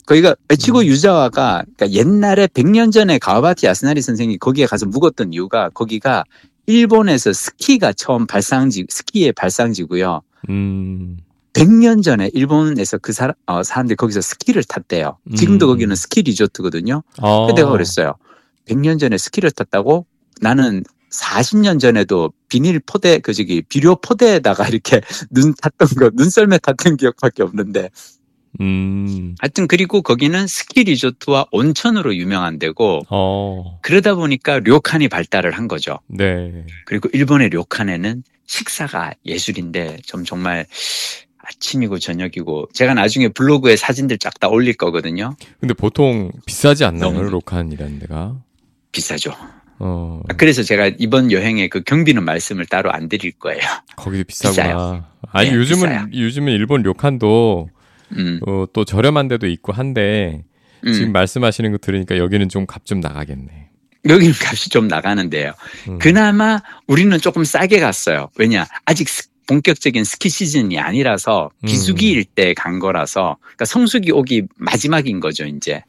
[0.06, 0.84] 거기가 에치고 음.
[0.86, 6.24] 유자와가 그러니까 옛날에 100년 전에 가와바티 야스나리 선생이 거기에 가서 묵었던 이유가 거기가
[6.66, 10.22] 일본에서 스키가 처음 발상지 스키의 발상지고요.
[10.50, 11.18] 음.
[11.58, 15.18] 100년 전에 일본에서 그 사람 어, 사람들이 거기서 스키를 탔대요.
[15.36, 15.68] 지금도 음.
[15.68, 17.02] 거기는 스키 리조트거든요.
[17.20, 17.46] 어.
[17.46, 18.14] 근데 내가 그랬어요.
[18.66, 20.06] 100년 전에 스키를 탔다고
[20.40, 26.96] 나는 40년 전에도 비닐 포대 그 저기 비료 포대에다가 이렇게 눈 탔던 거 눈썰매 탔던
[26.96, 27.90] 기억밖에 없는데
[28.60, 29.34] 음.
[29.38, 33.78] 하여튼 그리고 거기는 스키 리조트와 온천으로 유명한 데고 어.
[33.82, 35.98] 그러다 보니까 료칸이 발달을 한 거죠.
[36.08, 36.64] 네.
[36.86, 40.66] 그리고 일본의 료칸에는 식사가 예술인데 좀 정말
[41.48, 45.34] 아침이고 저녁이고 제가 나중에 블로그에 사진들 쫙 다 올릴 거거든요.
[45.60, 47.10] 근데 보통 비싸지 않나요?
[47.22, 48.36] 로칸이라는 데가?
[48.92, 49.32] 비싸죠.
[49.80, 50.20] 어.
[50.36, 53.60] 그래서 제가 이번 여행에 그 경비는 말씀을 따로 안 드릴 거예요.
[53.96, 54.62] 거기도 비싸구나.
[54.62, 55.04] 비싸요.
[55.32, 56.06] 아니 네, 요즘은 비싸요.
[56.24, 57.70] 요즘은 일본 료칸도
[58.12, 60.42] 음, 어, 또 저렴한 데도 있고 한데
[60.86, 60.92] 음.
[60.92, 63.68] 지금 말씀하시는 거 들으니까 여기는 좀 값 좀 나가겠네.
[64.08, 65.52] 여기는 값이 좀 나가는데요.
[65.88, 65.98] 음.
[65.98, 68.30] 그나마 우리는 조금 싸게 갔어요.
[68.38, 71.66] 왜냐 아직 스- 본격적인 스키 시즌이 아니라서 음.
[71.66, 75.82] 비수기일 때간 거라서 그러니까 성수기 오기 마지막인 거죠 이제.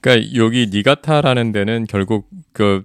[0.00, 2.84] 그러니까 여기 니가타라는 데는 결국 그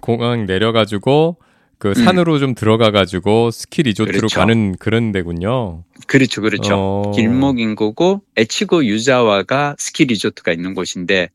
[0.00, 1.38] 공항 내려가지고
[1.78, 4.18] 그 산으로 좀 들어가가지고 스키 리조트로 음.
[4.18, 4.38] 그렇죠.
[4.38, 5.82] 가는 그런 데군요.
[6.06, 6.74] 그렇죠, 그렇죠.
[6.76, 7.10] 어.
[7.12, 11.30] 길목인 거고 에치고 유자와가 스키 리조트가 있는 곳인데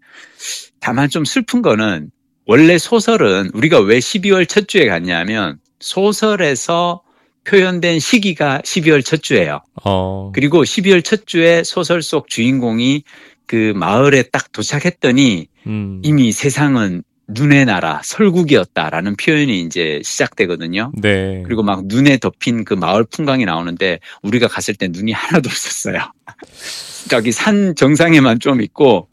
[0.79, 2.11] 다만 좀 슬픈 거는
[2.45, 7.01] 원래 소설은 우리가 왜 12월 첫 주에 갔냐면 소설에서
[7.47, 9.61] 표현된 시기가 12월 첫 주예요.
[9.83, 10.31] 어.
[10.33, 13.03] 그리고 12월 첫 주에 소설 속 주인공이
[13.45, 16.01] 그 마을에 딱 도착했더니 음.
[16.03, 20.91] 이미 세상은 눈의 나라 설국이었다라는 표현이 이제 시작되거든요.
[20.95, 21.43] 네.
[21.45, 25.99] 그리고 막 눈에 덮인 그 마을 풍광이 나오는데 우리가 갔을 때 눈이 하나도 없었어요.
[27.09, 29.07] 저기 산 정상에만 좀 있고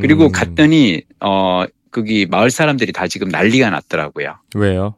[0.00, 0.32] 그리고 음.
[0.32, 4.36] 갔더니 어 거기 마을 사람들이 다 지금 난리가 났더라고요.
[4.54, 4.94] 왜요?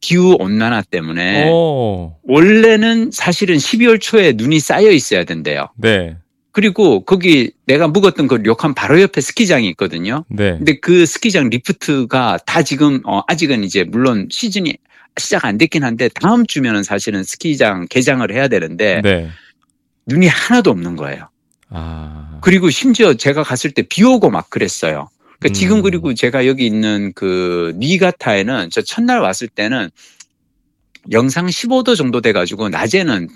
[0.00, 2.16] 기후 온난화 때문에 어.
[2.24, 5.68] 원래는 사실은 12월 초에 눈이 쌓여 있어야 된대요.
[5.76, 6.16] 네.
[6.52, 10.24] 그리고 거기 내가 묵었던 그 료칸 바로 옆에 스키장이 있거든요.
[10.28, 10.56] 네.
[10.56, 14.76] 근데 그 스키장 리프트가 다 지금 어 아직은 이제 물론 시즌이
[15.18, 19.28] 시작 안 됐긴 한데 다음 주면은 사실은 스키장 개장을 해야 되는데 네.
[20.06, 21.28] 눈이 하나도 없는 거예요.
[21.68, 22.38] 아.
[22.42, 25.10] 그리고 심지어 제가 갔을 때 비 오고 막 그랬어요.
[25.38, 25.52] 그러니까 음.
[25.52, 29.90] 지금 그리고 제가 여기 있는 그 니가타에는 저 첫날 왔을 때는
[31.10, 33.28] 영상 15도 정도 돼가지고 낮에는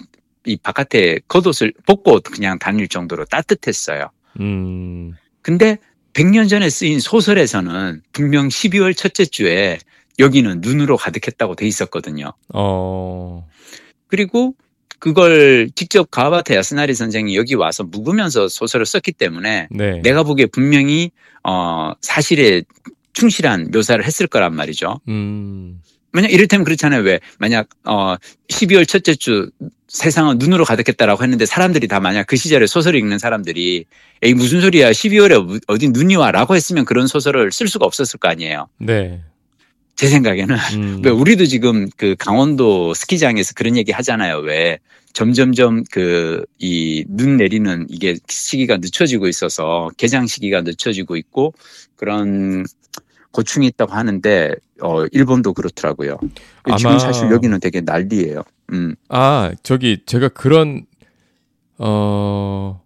[0.47, 4.11] 이 바깥에 겉옷을 벗고 그냥 다닐 정도로 따뜻했어요.
[4.41, 5.79] 음, 근데
[6.15, 9.79] 100년 전에 쓰인 소설에서는 분명 12월 첫째 주에
[10.19, 12.33] 여기는 눈으로 가득했다고 돼 있었거든요.
[12.53, 13.47] 어,
[14.09, 14.55] 그리고
[15.01, 20.01] 그걸 직접 가와바타 야스나리 선생이 여기 와서 묵으면서 소설을 썼기 때문에 네.
[20.03, 21.11] 내가 보기에 분명히
[21.43, 22.63] 어 사실에
[23.15, 25.01] 충실한 묘사를 했을 거란 말이죠.
[25.09, 25.81] 음,
[26.13, 27.01] 만약 이를테면 그렇잖아요.
[27.01, 28.17] 왜 만약 어
[28.49, 29.51] 12월 첫째 주
[29.89, 33.87] 세상은 눈으로 가득했다라고 했는데 사람들이 다 만약 그 시절에 소설을 읽는 사람들이
[34.23, 38.69] 에이 무슨 소리야 12월에 어디 눈이 와라고 했으면 그런 소설을 쓸 수가 없었을 거 아니에요.
[38.79, 39.23] 네.
[40.01, 44.39] 제 생각에는 음, 왜 우리도 지금 그 강원도 스키장에서 그런 얘기 하잖아요.
[44.39, 44.79] 왜
[45.13, 51.53] 점점점 그 이 눈 내리는 이게 시기가 늦춰지고 있어서 개장 시기가 늦춰지고 있고
[51.97, 52.65] 그런
[53.33, 56.19] 고충이 있다고 하는데 어 일본도 그렇더라고요.
[56.79, 58.43] 지금 사실 여기는 되게 난리예요.
[58.73, 58.95] 음.
[59.11, 60.87] 아, 저기 제가 그런
[61.77, 62.81] 어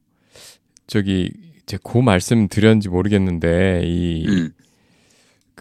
[0.88, 1.30] 저기
[1.66, 4.50] 제고 말씀 드렸는지 모르겠는데 이 음.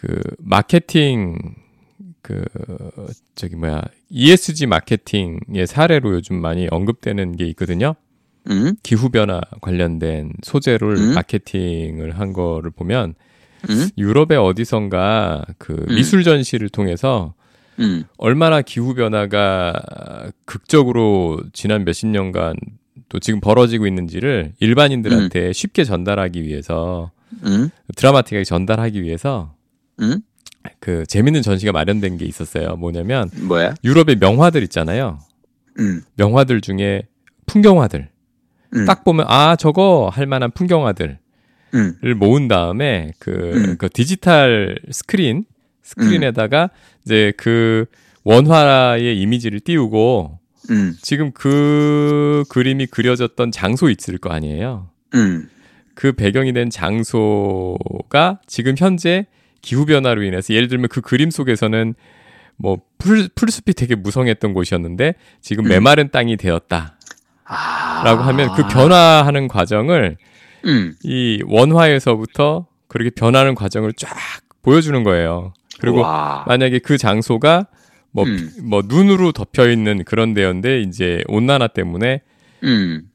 [0.03, 1.37] 그 마케팅
[2.21, 2.43] 그
[3.35, 7.95] 저기 뭐야 ESG 마케팅의 사례로 요즘 많이 언급되는 게 있거든요.
[8.49, 8.75] 음.
[8.83, 11.13] 기후 변화 관련된 소재를 음.
[11.13, 13.15] 마케팅을 한 거를 보면
[13.69, 13.89] 음.
[13.97, 15.95] 유럽의 어디선가 그 음.
[15.95, 17.33] 미술 전시를 통해서
[17.79, 18.03] 음.
[18.17, 22.57] 얼마나 기후 변화가 극적으로 지난 몇십 년간
[23.07, 27.11] 또 지금 벌어지고 있는지를 일반인들한테 쉽게 전달하기 위해서
[27.45, 27.69] 음.
[27.95, 29.53] 드라마틱하게 전달하기 위해서
[30.01, 30.21] 음.
[30.79, 32.75] 그 재밌는 전시가 마련된 게 있었어요.
[32.77, 33.75] 뭐냐면 뭐야?
[33.84, 35.19] 유럽의 명화들 있잖아요.
[35.79, 36.01] 음.
[36.15, 37.03] 명화들 중에
[37.45, 38.10] 풍경화들.
[38.75, 38.86] 음.
[38.86, 41.17] 딱 보면 아 저거 할 만한 풍경화들을
[41.75, 41.97] 음.
[42.17, 43.77] 모은 다음에 그, 음.
[43.77, 45.45] 그 디지털 스크린
[45.84, 46.69] 스크린에다가
[47.06, 47.86] 이제 그
[48.23, 50.95] 원화의 이미지를 띄우고 음.
[51.01, 54.89] 지금 그 그림이 그려졌던 장소 있을 거 아니에요.
[55.13, 55.49] 음.
[55.93, 59.27] 그 배경이 된 장소가 지금 현재
[59.63, 61.95] 기후 변화로 인해서 예를 들면 그 그림 속에서는
[62.58, 65.69] 뭐 풀, 풀숲이 되게 무성했던 곳이었는데 지금 음.
[65.69, 66.93] 메마른 땅이 되었다라고
[67.45, 68.28] 아.
[68.28, 70.17] 하면 그 변화하는 과정을
[70.65, 70.93] 음.
[71.02, 74.15] 이 원화에서부터 그렇게 변하는 과정을 쫙
[74.62, 75.54] 보여주는 거예요.
[75.80, 76.43] 그리고 와.
[76.47, 77.67] 만약에 그 장소가
[78.12, 78.52] 뭐, 음.
[78.63, 82.21] 뭐 눈으로 덮여 있는 그런 데였는데 이제 온난화 때문에
[82.63, 83.10] 음.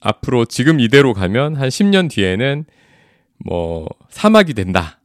[0.00, 2.64] 앞으로 지금 이대로 가면 한 10년 뒤에는
[3.44, 4.99] 뭐 사막이 된다.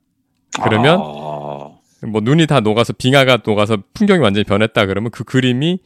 [0.63, 1.01] 그러면 아.
[2.07, 5.79] 뭐 눈이 다 녹아서 빙하가 녹아서 풍경이 완전히 변했다 그러면 그 그림이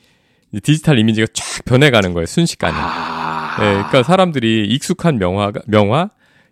[0.52, 2.74] 이 디지털 이미지가 쫙 변해가는 거예요 순식간에.
[2.78, 3.56] 아.
[3.60, 6.10] 네, 그러니까 사람들이 익숙한 명화가 명화,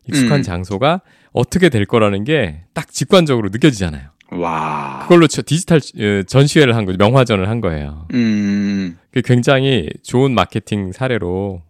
[0.07, 0.43] 익숙한 음.
[0.43, 1.01] 장소가
[1.33, 4.09] 어떻게 될 거라는 게 딱 직관적으로 느껴지잖아요.
[4.31, 4.99] 와.
[5.03, 6.97] 그걸로 저- 디지털 어, 전시회를 한 거죠.
[6.97, 8.07] 명화전을 한 거예요.
[8.13, 8.97] 음.
[9.25, 11.61] 굉장히 좋은 마케팅 사례로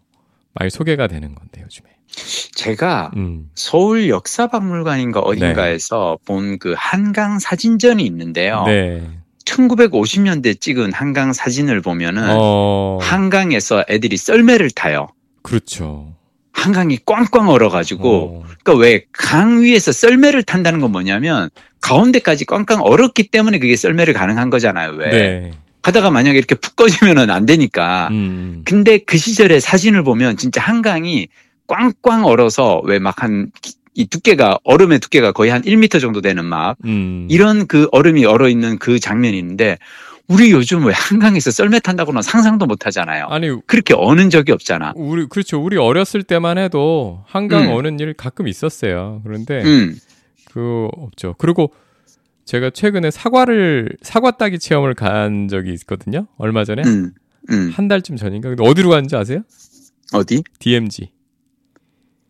[0.53, 1.87] 많이 소개가 되는 건데 요즘에.
[2.55, 3.49] 제가 음.
[3.55, 8.63] 서울 역사박물관인가 어딘가에서 본그 한강 사진전이 있는데요.
[8.65, 9.03] 네.
[9.45, 12.97] 1950년대 찍은 한강 사진을 보면은 어.
[13.01, 15.07] 한강에서 애들이 썰매를 타요.
[15.41, 16.13] 그렇죠.
[16.51, 18.43] 한강이 꽝꽝 얼어가지고 어.
[18.63, 21.49] 그러니까 왜 강 위에서 썰매를 탄다는 건 뭐냐면
[21.81, 24.91] 가운데까지 꽝꽝 얼었기 때문에 그게 썰매를 가능한 거잖아요.
[24.91, 25.51] 왜 네.
[25.83, 28.09] 가다가 만약에 이렇게 푹 꺼지면은 안 되니까.
[28.11, 28.63] 음.
[28.65, 31.27] 근데 그 시절의 사진을 보면 진짜 한강이
[31.67, 33.51] 꽝꽝 얼어서 왜 막 한
[33.99, 37.27] 이 두께가 얼음의 두께가 거의 한 1m 정도 되는 막 음.
[37.31, 39.79] 이런 그 얼음이 얼어 있는 그 장면이 있는데
[40.27, 43.25] 우리 요즘 왜 한강에서 썰매 탄다고는 상상도 못 하잖아요.
[43.25, 44.93] 아니 그렇게 어는 적이 없잖아.
[44.95, 45.59] 우리 그렇죠.
[45.59, 47.71] 우리 어렸을 때만 해도 한강 음.
[47.71, 49.21] 어는 일 가끔 있었어요.
[49.23, 49.95] 그런데 음.
[50.51, 51.33] 그 없죠.
[51.39, 51.73] 그리고
[52.45, 56.27] 제가 최근에 사과를 사과 따기 체험을 간 적이 있거든요.
[56.37, 57.13] 얼마 전에 음.
[57.49, 57.71] 음.
[57.73, 58.49] 한 달쯤 전인가.
[58.49, 59.41] 근데 어디로 갔는지 아세요?
[60.13, 60.43] 어디?
[60.59, 61.09] DMZ.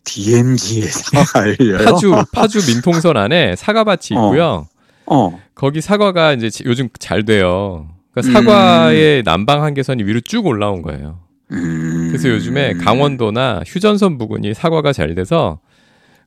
[0.08, 1.86] DMZ에서 알려요?
[1.86, 4.26] 파주 파주 민통선 안에 사과밭이 어.
[4.28, 4.68] 있고요.
[5.06, 5.40] 어.
[5.56, 7.88] 거기 사과가 이제 지- 요즘 잘 돼요.
[7.90, 7.94] 음.
[8.12, 11.20] 그러니까 사과의 남방 한계선이 위로 쭉 올라온 거예요.
[11.52, 12.08] 음.
[12.10, 15.60] 그래서 요즘에 강원도나 휴전선 부근이 사과가 잘 돼서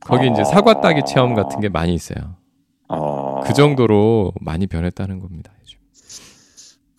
[0.00, 0.44] 거기 이제 어.
[0.44, 2.36] 사과 따기 체험 같은 게 많이 있어요.
[2.88, 3.40] 어.
[3.44, 5.52] 그 정도로 많이 변했다는 겁니다.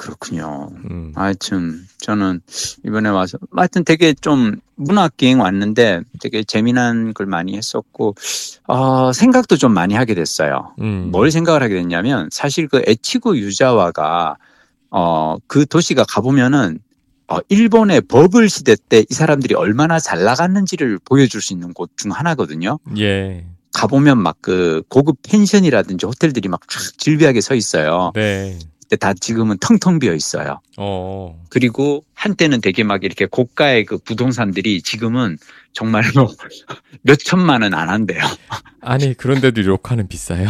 [0.02, 0.70] 그렇군요.
[0.90, 1.12] 음.
[1.16, 2.42] 하여튼 저는
[2.84, 8.16] 이번에 와서 하여튼 되게 좀 문학 기행 왔는데 되게 재미난 걸 많이 했었고
[8.68, 10.74] 어, 생각도 좀 많이 하게 됐어요.
[10.82, 11.10] 음.
[11.12, 14.38] 뭘 생각을 하게 됐냐면 사실 그 에치고 유자와가
[14.90, 16.80] 어, 그 도시가 가보면은
[17.28, 22.12] 어, 일본의 버블 시대 때 이 사람들이 얼마나 잘 나갔는지를 보여줄 수 있는 곳 중
[22.12, 22.80] 하나거든요.
[22.98, 23.46] 예.
[23.74, 28.12] 가보면 막 그 고급 펜션이라든지 호텔들이 막 쫙 질비하게 서 있어요.
[28.16, 28.58] 네.
[28.91, 30.60] 근데 다 지금은 텅텅 비어 있어요.
[30.75, 31.41] 어.
[31.49, 35.38] 그리고 한때는 되게 막 이렇게 고가의 그 부동산들이 지금은
[35.71, 36.27] 정말로
[37.01, 38.21] 몇 천만 원 안 한대요.
[38.82, 40.49] 아니 그런데도 료카는 비싸요.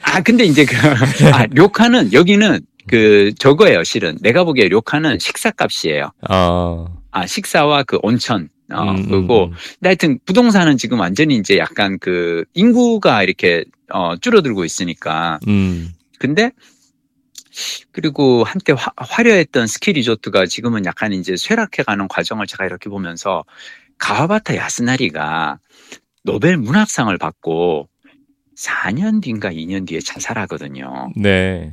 [0.00, 0.74] 아 근데 이제 그
[1.34, 6.10] 아, 료카는 여기는 그 저거예요 실은 내가 보기에 료카는 식사값이에요.
[6.30, 6.86] 어.
[7.10, 11.98] 아 식사와 그 온천 어, 음, 그리고 음, 근데 하여튼 부동산은 지금 완전히 이제 약간
[11.98, 15.90] 그 인구가 이렇게 어 줄어들고 있으니까 음.
[16.18, 16.52] 근데
[17.92, 23.44] 그리고 한때 화, 화려했던 스키 리조트가 지금은 약간 이제 쇠락해가는 과정을 제가 이렇게 보면서
[23.98, 25.58] 가와바타 야스나리가
[26.24, 27.88] 노벨 문학상을 받고
[28.56, 31.12] 4년 뒤인가 2년 뒤에 자살하거든요.
[31.16, 31.72] 네.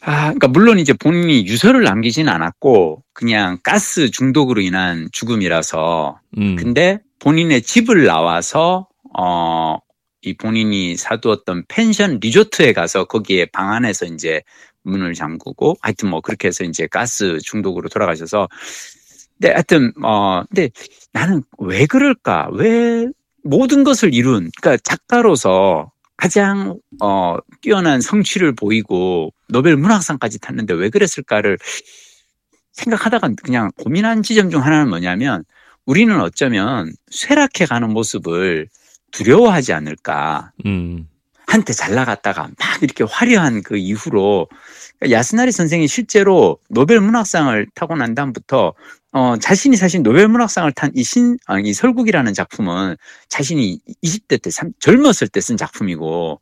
[0.00, 6.56] 아, 그러니까 물론 이제 본인이 유서를 남기진 않았고 그냥 가스 중독으로 인한 죽음이라서 음.
[6.56, 8.86] 근데 본인의 집을 나와서
[9.16, 9.78] 어,
[10.24, 14.42] 이 본인이 사두었던 펜션 리조트에 가서 거기에 방 안에서 이제
[14.82, 18.48] 문을 잠그고 하여튼 뭐 그렇게 해서 이제 가스 중독으로 돌아가셔서
[19.38, 20.70] 근데 하여튼 어 근데
[21.12, 22.50] 나는 왜 그럴까?
[22.52, 23.06] 왜
[23.42, 31.58] 모든 것을 이룬 그러니까 작가로서 가장 어 뛰어난 성취를 보이고 노벨 문학상까지 탔는데 왜 그랬을까를
[32.72, 35.44] 생각하다가 그냥 고민한 지점 중 하나는 뭐냐면
[35.86, 38.68] 우리는 어쩌면 쇠락해 가는 모습을
[39.14, 40.52] 두려워하지 않을까.
[40.66, 41.08] 음.
[41.46, 44.48] 한때 잘 나갔다가 막 이렇게 화려한 그 이후로
[44.98, 48.72] 그러니까 야스나리 선생이 실제로 노벨 문학상을 타고 난 다음부터
[49.12, 52.96] 어 자신이 사실 노벨 문학상을 탄 이신이 설국이라는 작품은
[53.28, 56.40] 자신이 20대 때 참, 젊었을 때 쓴 작품이고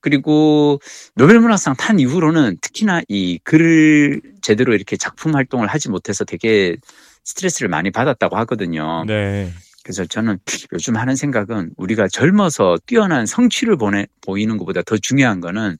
[0.00, 0.80] 그리고
[1.14, 6.76] 노벨 문학상 탄 이후로는 특히나 이 글을 제대로 이렇게 작품 활동을 하지 못해서 되게
[7.24, 9.04] 스트레스를 많이 받았다고 하거든요.
[9.06, 9.52] 네.
[9.84, 10.38] 그래서 저는
[10.72, 15.76] 요즘 하는 생각은 우리가 젊어서 뛰어난 성취를 보내, 보이는 것보다 더 중요한 거는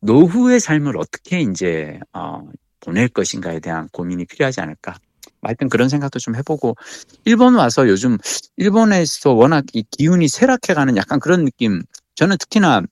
[0.00, 2.46] 노후의 삶을 어떻게 이제, 어,
[2.80, 4.96] 보낼 것인가에 대한 고민이 필요하지 않을까.
[5.42, 6.76] 하여튼 그런 생각도 좀 해보고,
[7.24, 8.18] 일본 와서 요즘,
[8.58, 11.82] 일본에서 워낙 이 기운이 쇠락해가는 약간 그런 느낌,
[12.16, 12.82] 저는 특히나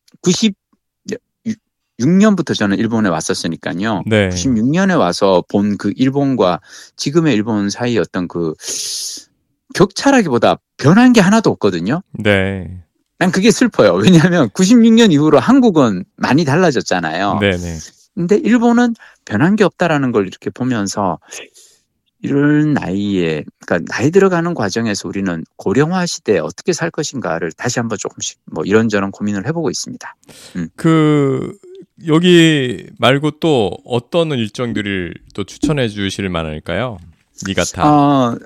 [2.01, 4.05] 96년부터 저는 일본에 왔었으니까요.
[4.07, 4.31] 네.
[4.31, 6.61] 96년에 와서 본 그 일본과
[6.97, 8.55] 지금의 일본 사이 어떤 그
[9.75, 12.03] 격차라기보다 변한 게 하나도 없거든요.
[12.13, 12.83] 네.
[13.19, 13.95] 난 그게 슬퍼요.
[13.95, 17.39] 왜냐하면 96년 이후로 한국은 많이 달라졌잖아요.
[17.41, 17.79] 네, 네.
[18.15, 21.19] 근데 일본은 변한 게 없다라는 걸 이렇게 보면서
[22.23, 28.41] 이런 나이에, 그러니까 나이 들어가는 과정에서 우리는 고령화 시대에 어떻게 살 것인가를 다시 한번 조금씩
[28.47, 30.17] 뭐 이런저런 고민을 해보고 있습니다.
[30.77, 31.53] 그
[32.07, 36.99] 여기 말고 또 어떤 일정들을 또 추천해 주실 만할까요?
[37.47, 37.87] 니가타.
[37.87, 38.39] 어,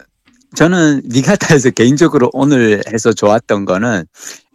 [0.54, 4.04] 저는 니가타에서 개인적으로 오늘 해서 좋았던 거는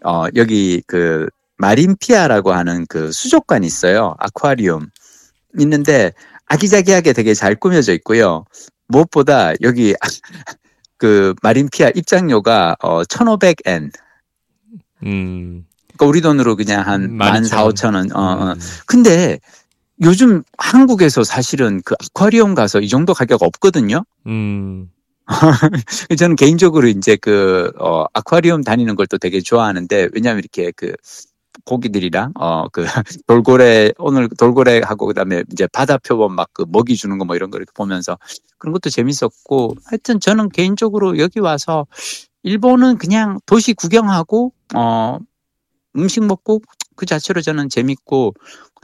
[0.03, 1.27] 어, 여기 그
[1.57, 4.15] 마린피아라고 하는 그 수족관이 있어요.
[4.19, 4.89] 아쿠아리움
[5.59, 6.11] 있는데
[6.47, 8.45] 아기자기하게 되게 잘 꾸며져 있고요.
[8.87, 9.95] 무엇보다 여기
[10.97, 13.91] 그 마린피아 입장료가 어 1,500엔.
[15.05, 15.65] 음.
[15.87, 18.15] 그러니까 우리 돈으로 그냥 한 14,000, 5,000원.
[18.15, 18.51] 어, 어.
[18.51, 18.59] 음.
[18.85, 19.39] 근데
[20.03, 24.03] 요즘 한국에서 사실은 그 아쿠아리움 가서 이 정도 가격 없거든요.
[24.27, 24.89] 음.
[26.19, 30.93] 저는 개인적으로 이제 그, 어, 아쿠아리움 다니는 걸 또 되게 좋아하는데, 왜냐하면 이렇게 그,
[31.65, 32.83] 고기들이랑, 어, 그,
[33.27, 37.51] 돌고래, 오늘 돌고래하고 그 다음에 이제 바다 표범 막 그 먹이 주는 거 뭐 이런
[37.51, 38.17] 거 이렇게 보면서
[38.59, 41.87] 그런 것도 재밌었고, 하여튼 저는 개인적으로 여기 와서
[42.43, 45.19] 일본은 그냥 도시 구경하고, 어,
[45.97, 46.61] 음식 먹고
[46.95, 48.33] 그 자체로 저는 재밌고,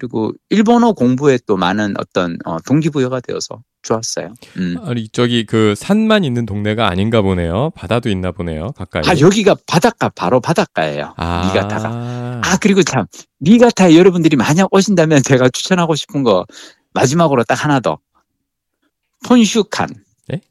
[0.02, 4.34] 그리고 일본어 공부에 또 많은 어떤, 어, 동기부여가 되어서 좋았어요.
[4.58, 4.78] 음.
[4.84, 7.70] 아니 저기 그 산만 있는 동네가 아닌가 보네요.
[7.76, 8.72] 바다도 있나 보네요.
[8.72, 9.04] 가까이.
[9.06, 11.14] 아, 여기가 바닷가, 바로 바닷가예요.
[11.18, 11.46] 아.
[11.54, 12.42] 니가타가.
[12.44, 13.06] 아, 그리고 참,
[13.42, 16.48] 니가타에 여러분들이 만약 오신다면 제가 추천하고 싶은 거,
[16.96, 18.00] 마지막으로 딱 하나 더.
[19.28, 19.90] 폰슈칸.
[20.34, 20.42] 예?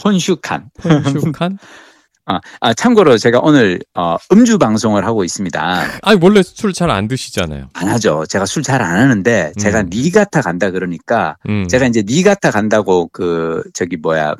[0.00, 0.70] 폰슈칸.
[0.80, 1.58] 폰슈칸?
[2.26, 5.84] 아, 아, 참고로 제가 오늘, 어, 음주 방송을 하고 있습니다.
[6.02, 7.70] 아니 원래 술 잘 안 드시잖아요.
[7.72, 8.24] 안 하죠.
[8.28, 9.90] 제가 술 잘 안 하는데, 제가 음.
[9.90, 11.66] 니가타 간다 그러니까, 음.
[11.68, 14.34] 제가 이제 니가타 간다고 그, 저기 뭐야,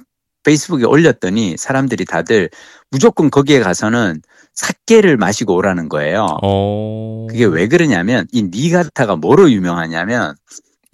[0.44, 2.48] 페이스북에 올렸더니 사람들이 다들
[2.90, 4.22] 무조건 거기에 가서는
[4.54, 6.38] 사케를 마시고 오라는 거예요.
[6.42, 7.26] 어.
[7.28, 10.34] 그게 왜 그러냐면 이 니가타가 뭐로 유명하냐면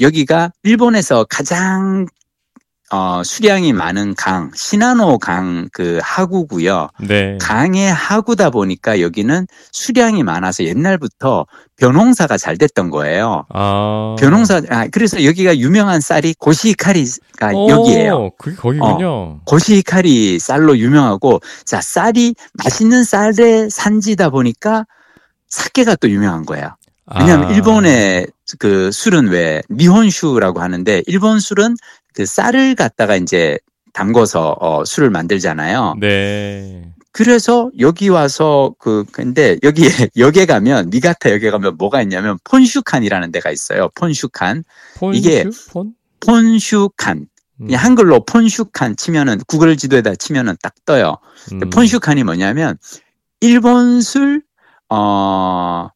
[0.00, 2.06] 여기가 일본에서 가장
[2.92, 6.88] 어, 수량이 많은 강, 시나노 강그 하구고요.
[7.00, 7.36] 네.
[7.40, 11.46] 강의 하구다 보니까 여기는 수량이 많아서 옛날부터
[11.78, 13.44] 벼농사가 잘 됐던 거예요.
[13.48, 14.14] 아.
[14.18, 18.30] 벼농사, 아, 그래서 여기가 유명한 쌀이 고시카리가 오, 여기에요.
[18.38, 19.40] 그게 거기군요.
[19.44, 24.86] 고시카리 쌀로 유명하고, 자, 쌀이 맛있는 쌀의 산지다 보니까
[25.48, 26.76] 사케가 또 유명한 거예요.
[27.18, 27.52] 왜냐하면 아.
[27.52, 28.26] 일본의
[28.58, 31.76] 그 술은 왜 미혼슈라고 하는데 일본 술은
[32.16, 33.58] 그 쌀을 갖다가 이제
[33.92, 35.96] 담궈서 어, 술을 만들잖아요.
[36.00, 36.90] 네.
[37.12, 39.82] 그래서 여기 와서 그 근데 여기
[40.16, 43.90] 역에 가면 니가타 역에 가면 뭐가 있냐면 폰슈칸이라는 데가 있어요.
[43.94, 44.64] 폰슈칸,
[44.98, 45.18] 폰슈?
[45.18, 45.92] 이게- 폰?
[46.20, 47.26] 폰슈칸.
[47.60, 47.74] 음.
[47.74, 51.18] 한글로 폰슈칸 치면은 구글 지도에다 치면은 딱 떠요.
[51.52, 51.60] 음.
[51.70, 52.76] 폰슈칸이 뭐냐면
[53.40, 54.42] 일본 술
[54.88, 55.88] 어.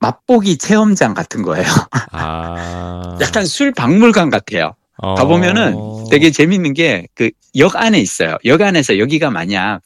[0.00, 1.66] 맛보기 체험장 같은 거예요.
[2.12, 3.18] 아.
[3.20, 4.74] 약간 술 박물관 같아요.
[5.02, 5.14] 어.
[5.14, 5.76] 가보면은
[6.10, 8.36] 되게 재밌는 게 그 역 안에 있어요.
[8.44, 9.80] 역 안에서 여기가 만약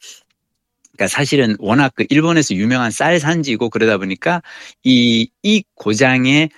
[0.97, 4.41] 그러니까 사실은 워낙 그 일본에서 유명한 쌀 산지고 그러다 보니까
[4.83, 6.49] 이 이 고장에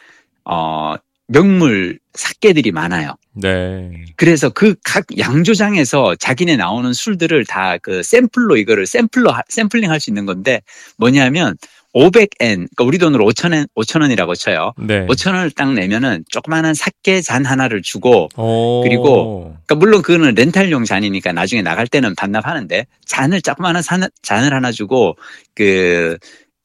[0.45, 0.95] 어
[1.27, 3.15] 명물 사케들이 많아요.
[3.35, 3.91] 네.
[4.17, 9.99] 그래서 그 각 양조장에서 자기네 나오는 술들을 다 그 샘플로 이거를 샘플로 하- 샘플링 할
[10.01, 10.61] 수 있는 건데
[10.97, 11.57] 뭐냐면
[11.97, 14.73] 500엔 그러니까 우리 돈으로 5천엔 5천 원이라고 쳐요.
[14.77, 15.05] 네.
[15.07, 18.81] 5천 원을 딱 내면은 조그마한 사케 잔 하나를 주고 오.
[18.83, 24.71] 그리고 그러니까 물론 그거는 렌탈용 잔이니까 나중에 나갈 때는 반납하는데 잔을 조그마한 산- 잔을 하나
[24.71, 25.17] 주고
[25.55, 26.17] 그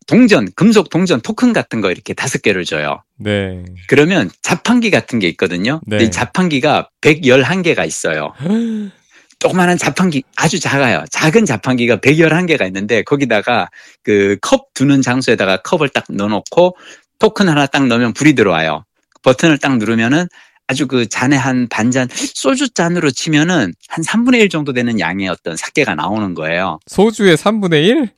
[0.06, 3.02] 동전 금속 동전 토큰 같은 거 이렇게 다섯 개를 줘요.
[3.18, 3.62] 네.
[3.88, 5.80] 그러면 자판기 같은 게 있거든요.
[5.86, 5.96] 네.
[5.98, 8.32] 근데 이 자판기가 111개가 있어요.
[9.42, 11.04] 조그마한 자판기 아주 작아요.
[11.10, 13.68] 작은 자판기가 111개가 있는데 거기다가
[14.04, 16.76] 그 컵 두는 장소에다가 컵을 딱 넣어놓고
[17.18, 18.84] 토큰 하나 딱 넣으면 불이 들어와요.
[19.22, 20.26] 버튼을 딱 누르면은
[20.68, 25.56] 아주 그 잔에 한 반잔 소주 잔으로 치면은 한 3분의 1 정도 되는 양의 어떤
[25.56, 26.78] 사케가 나오는 거예요.
[26.86, 28.08] 소주의 3분의 1?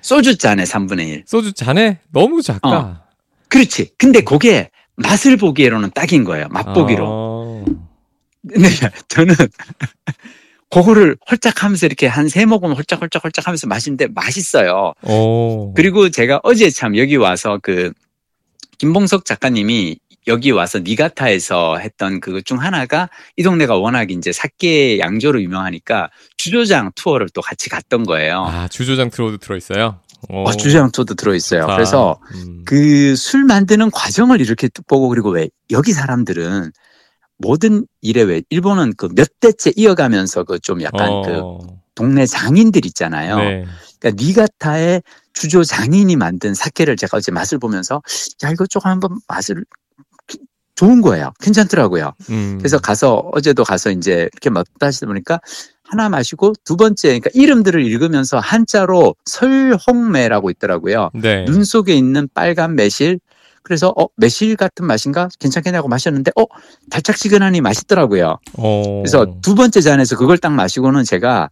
[0.00, 1.24] 소주 잔에 3분의 1.
[1.26, 2.68] 소주 잔에 너무 작다.
[2.68, 3.00] 어.
[3.48, 3.90] 그렇지.
[3.98, 6.48] 근데 그게 맛을 보기로는 딱인 거예요.
[6.48, 7.04] 맛보기로.
[7.06, 7.64] 어.
[8.48, 8.68] 근데
[9.08, 9.34] 저는
[10.70, 14.92] 그거를 홀짝 하면서 이렇게 한 세 모금 홀짝 홀짝 홀짝 하면서 마시는데 맛있어요.
[15.02, 15.74] 오.
[15.74, 17.92] 그리고 제가 어제 참 여기 와서 그
[18.78, 19.98] 김봉석 작가님이
[20.28, 26.92] 여기 와서 니가타에서 했던 그것 중 하나가 이 동네가 워낙 이제 사케 양조로 유명하니까 주조장
[26.94, 28.44] 투어를 또 같이 갔던 거예요.
[28.44, 29.98] 아, 주조장 트로도 들어있어요?
[30.28, 30.44] 오.
[30.44, 31.62] 어, 주조장 투어도 들어있어요.
[31.62, 31.74] 좋다.
[31.74, 32.62] 그래서 음.
[32.64, 36.70] 그술 만드는 과정을 이렇게 뚝 보고 그리고 왜 여기 사람들은
[37.40, 41.58] 모든 일에 왜 일본은 그 몇 대째 이어가면서 그 좀 약간 그 어.
[41.94, 43.36] 동네 장인들 있잖아요.
[43.36, 43.64] 네.
[43.98, 48.02] 그러니까 니가타의 주조 장인이 만든 사케를 제가 어제 맛을 보면서
[48.44, 49.64] 야 이거 조금 한번 맛을
[50.74, 51.32] 좋은 거예요.
[51.40, 52.12] 괜찮더라고요.
[52.30, 52.56] 음.
[52.58, 55.40] 그래서 가서 어제도 가서 이제 이렇게 먹다 하시다 보니까
[55.82, 61.10] 하나 마시고 두 번째 그러니까 이름들을 읽으면서 한자로 설홍매라고 있더라고요.
[61.14, 61.44] 네.
[61.44, 63.18] 눈 속에 있는 빨간 매실.
[63.62, 66.44] 그래서 어 매실 같은 맛인가 괜찮겠냐고 마셨는데 어
[66.90, 68.38] 달짝지근하니 맛있더라고요.
[68.58, 68.82] 어.
[69.02, 71.50] 그래서 두 번째 잔에서 그걸 딱 마시고는 제가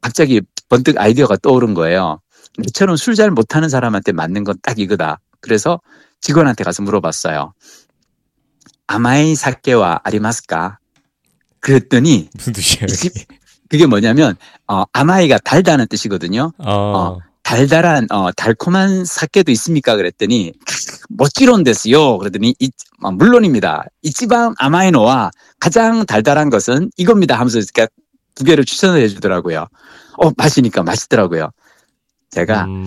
[0.00, 2.20] 갑자기 번뜩 아이디어가 떠오른 거예요.
[2.66, 5.20] 이처럼 술 잘 못하는 사람한테 맞는 건 딱 이거다.
[5.40, 5.80] 그래서
[6.20, 7.52] 직원한테 가서 물어봤어요.
[8.86, 10.78] 아마이 사케와 아리마스까?
[11.60, 12.86] 그랬더니 무슨 뜻이에요?
[13.68, 14.36] 그게 뭐냐면
[14.68, 16.52] 어, 아마이가 달다는 뜻이거든요.
[16.58, 17.18] 어.
[17.42, 19.96] 달달한 어, 달콤한 사케도 있습니까?
[19.96, 20.52] 그랬더니
[21.08, 22.18] 멋지론 됐어요.
[22.18, 22.70] 그랬더니 이,
[23.02, 23.84] 어, 물론입니다.
[24.02, 25.30] 이치방 아마이노와
[25.60, 27.34] 가장 달달한 것은 이겁니다.
[27.36, 27.88] 하면서 이렇게
[28.34, 29.66] 두 개를 추천을 해주더라고요.
[30.18, 31.50] 어 마시니까 맛있더라고요.
[32.30, 32.86] 제가 음.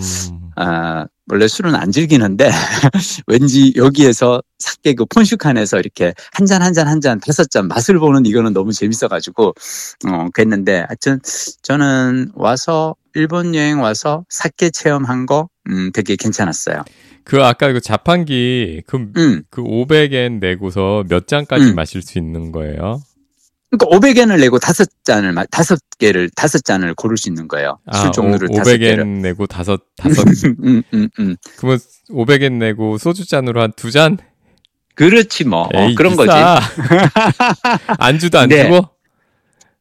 [0.55, 2.49] 아, 원래 술은 안 즐기는데
[3.27, 7.97] 왠지 여기에서 사케 그 폰슈칸에서 이렇게 한 잔 한 잔 한 잔 다섯 잔 맛을
[7.99, 9.53] 보는 이거는 너무 재밌어가지고
[10.07, 11.19] 어 그랬는데 하여튼
[11.63, 16.83] 저는 와서 일본 여행 와서 사케 체험한 거 음, 되게 괜찮았어요.
[17.29, 19.43] 그 아까 그 자판기 그, 음.
[19.51, 21.75] 그 500엔 내고서 몇 잔까지 음.
[21.75, 23.01] 마실 수 있는 거예요?
[23.69, 27.77] 그러니까 500엔을 내고 다섯 잔을 마- 다섯 개를 다섯 잔을 고를 수 있는 거예요.
[27.93, 29.21] 술 종류를 오, 다섯 500엔 개를.
[29.21, 30.25] 내고 다섯 다섯
[30.63, 31.35] 음, 음, 음.
[31.57, 31.77] 그러면
[32.09, 34.17] 500엔 내고 소주 잔으로 한 두 잔?
[34.95, 36.29] 그렇지 뭐 어, 에이, 그런 거지.
[36.29, 36.59] 비싸.
[37.99, 38.63] 안주도 안 네.
[38.63, 38.89] 주고?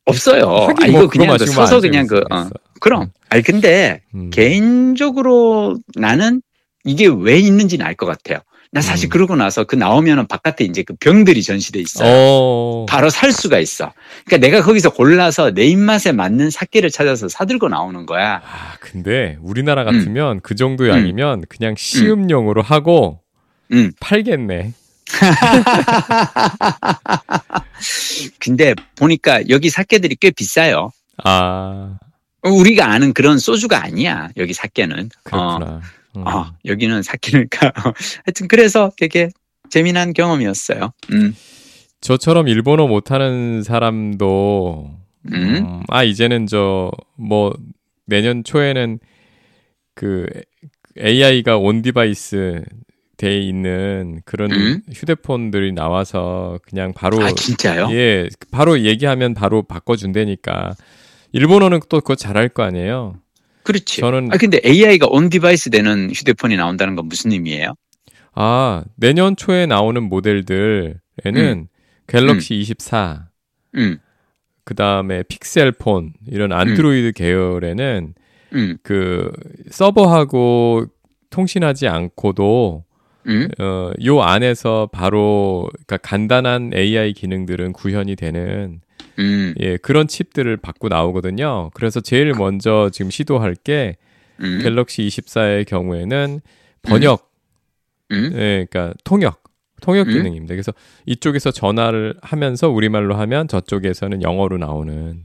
[0.05, 0.43] 없어요.
[0.45, 2.51] 아, 뭐 이거 그거 그냥 그뭐 서서 안 그냥 그 어, 재밌겠어.
[2.81, 3.11] 그럼.
[3.31, 4.29] 아니 근데 음.
[4.31, 6.43] 개인적으로 나는
[6.89, 8.39] 이게 왜 있는지는 알 것 같아요.
[8.71, 9.11] 나 사실 음.
[9.11, 12.09] 그러고 나서 그 나오면은 바깥에 이제 그 병들이 전시돼 있어요.
[12.13, 12.87] 어.
[12.87, 13.93] 바로 살 수가 있어.
[14.27, 18.43] 그러니까 내가 거기서 골라서 내 입맛에 맞는 사케를 찾아서 사들고 나오는 거야.
[18.45, 19.87] 아, 근데 우리나라 음.
[19.87, 23.21] 같으면 그 정도 양이면 그냥 시음용으로 하고
[23.73, 23.93] 음.
[24.01, 24.73] 팔겠네.
[28.39, 30.91] 근데 보니까 여기 사케들이 꽤 비싸요.
[31.25, 31.97] 아,
[32.43, 34.29] 우리가 아는 그런 소주가 아니야.
[34.37, 34.99] 여기 사케는.
[35.01, 35.81] 어, 그렇구나.
[36.17, 36.27] 음.
[36.27, 37.73] 어, 여기는 사케니까.
[38.25, 39.29] 하여튼 그래서 되게
[39.71, 40.93] 재미난 경험이었어요.
[41.13, 41.35] 음.
[42.01, 44.97] 저처럼 일본어 못하는 사람도
[45.33, 45.33] 음.
[45.35, 47.53] 음, 아 이제는 저 뭐
[48.07, 48.99] 내년 초에는
[49.95, 50.27] 그
[50.99, 52.65] AI가 on-device
[53.19, 54.83] 돼 있는 그런 음?
[54.93, 57.89] 휴대폰들이 나와서 그냥 바로 아 진짜요?
[57.91, 60.75] 예 바로 얘기하면 바로 바꿔준다니까
[61.33, 63.17] 일본어는 또 그거 잘할 거 아니에요.
[63.69, 64.01] 그렇지.
[64.01, 67.75] 저는- 아 근데 AI가 on-device 되는 휴대폰이 나온다는 건 무슨 의미예요?
[68.35, 71.69] 아 내년 초에 나오는 모델들에는
[72.07, 73.29] 갤럭시 24
[73.77, 73.99] 음,
[74.65, 78.15] 그 다음에 픽셀폰 이런 안드로이드 계열에는
[78.55, 79.31] 음, 그
[79.71, 80.87] 서버하고
[81.31, 82.85] 통신하지 않고도
[83.27, 83.49] 음.
[83.59, 88.81] 어, 요 안에서 바로 그러니까 간단한 AI 기능들은 구현이 되는
[89.19, 91.71] 음, 예, 그런 칩들을 받고 나오거든요.
[91.75, 93.97] 그래서 제일 먼저 지금 시도할 게
[94.41, 96.41] 음, 갤럭시 24의 경우에는
[96.83, 97.31] 번역,
[98.13, 98.31] 음.
[98.35, 99.43] 예, 그러니까 통역,
[99.81, 100.13] 통역 음.
[100.13, 100.55] 기능입니다.
[100.55, 100.73] 그래서
[101.07, 105.25] 이쪽에서 전화를 하면서 우리말로 하면 저쪽에서는 영어로 나오는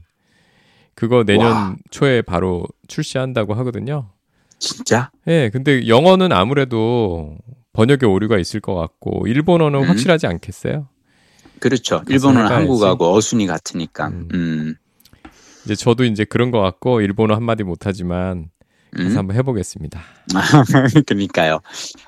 [0.94, 1.76] 그거 내년 와.
[1.90, 4.10] 초에 바로 출시한다고 하거든요.
[4.58, 5.10] 진짜?
[5.26, 7.36] 예, 근데 영어는 아무래도
[7.72, 9.88] 번역에 오류가 있을 것 같고 일본어는 음.
[9.88, 10.88] 확실하지 않겠어요?
[11.64, 12.02] 그렇죠.
[12.08, 12.50] 일본어는.
[12.50, 14.08] 한국하고 어순이 같으니까.
[14.08, 14.28] 음.
[14.34, 14.74] 음,
[15.64, 18.50] 이제 저도 이제 그런 것 같고 일본어 한마디 못하지만
[18.90, 19.18] 그래서 음.
[19.20, 19.98] 한번 해보겠습니다.
[21.06, 21.60] 그러니까요.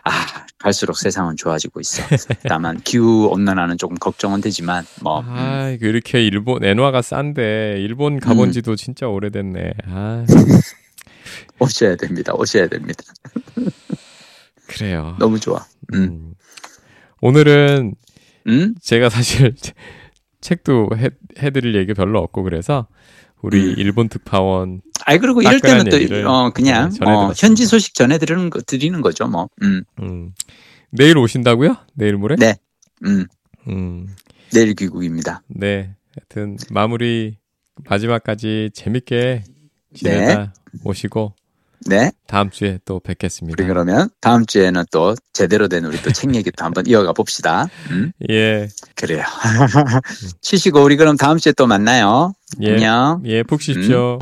[0.04, 0.10] 아,
[0.58, 2.02] 갈수록 세상은 좋아지고 있어.
[2.46, 8.52] 다만 기후 온난화는 조금 걱정은 되지만 뭐 음, 아, 이렇게 일본 엔화가 싼데 일본 가본
[8.52, 9.72] 지도 진짜 오래됐네.
[9.86, 10.26] 아,
[11.60, 12.34] 오셔야 됩니다.
[12.34, 13.02] 오셔야 됩니다.
[14.66, 15.16] 그래요.
[15.18, 15.64] 너무 좋아.
[15.94, 16.34] 음, 음.
[17.22, 17.94] 오늘은
[18.46, 19.54] 음, 제가 사실
[20.40, 22.86] 책도 해, 해드릴 얘기 별로 없고 그래서
[23.42, 23.74] 우리 음.
[23.76, 27.06] 일본 특파원 아이 그리고 이럴 때는 또 어, 그냥 네.
[27.06, 29.28] 어, 현지 소식 전해드리는 거 드리는 거죠.
[29.28, 30.32] 뭐, 음, 음,
[30.90, 31.76] 내일 오신다고요?
[31.94, 32.36] 내일 모레?
[32.36, 32.56] 네.
[33.04, 33.26] 음,
[33.68, 34.08] 음,
[34.52, 35.42] 내일 귀국입니다.
[35.46, 35.94] 네.
[36.16, 37.38] 하여튼 마무리
[37.88, 39.44] 마지막까지 재밌게
[39.94, 41.35] 지내다 오시고
[41.86, 42.10] 네.
[42.26, 43.54] 다음 주에 또 뵙겠습니다.
[43.62, 47.66] 우리 그러면 다음 주에는 또 제대로 된 우리 또 책 얘기도 한번 이어가 봅시다.
[47.90, 49.22] 음, 예, 그래요.
[50.42, 52.32] 쉬시고 우리 그럼 다음 주에 또 만나요.
[52.62, 53.22] 예, 안녕.
[53.26, 54.18] 예, 푹 쉬십시오.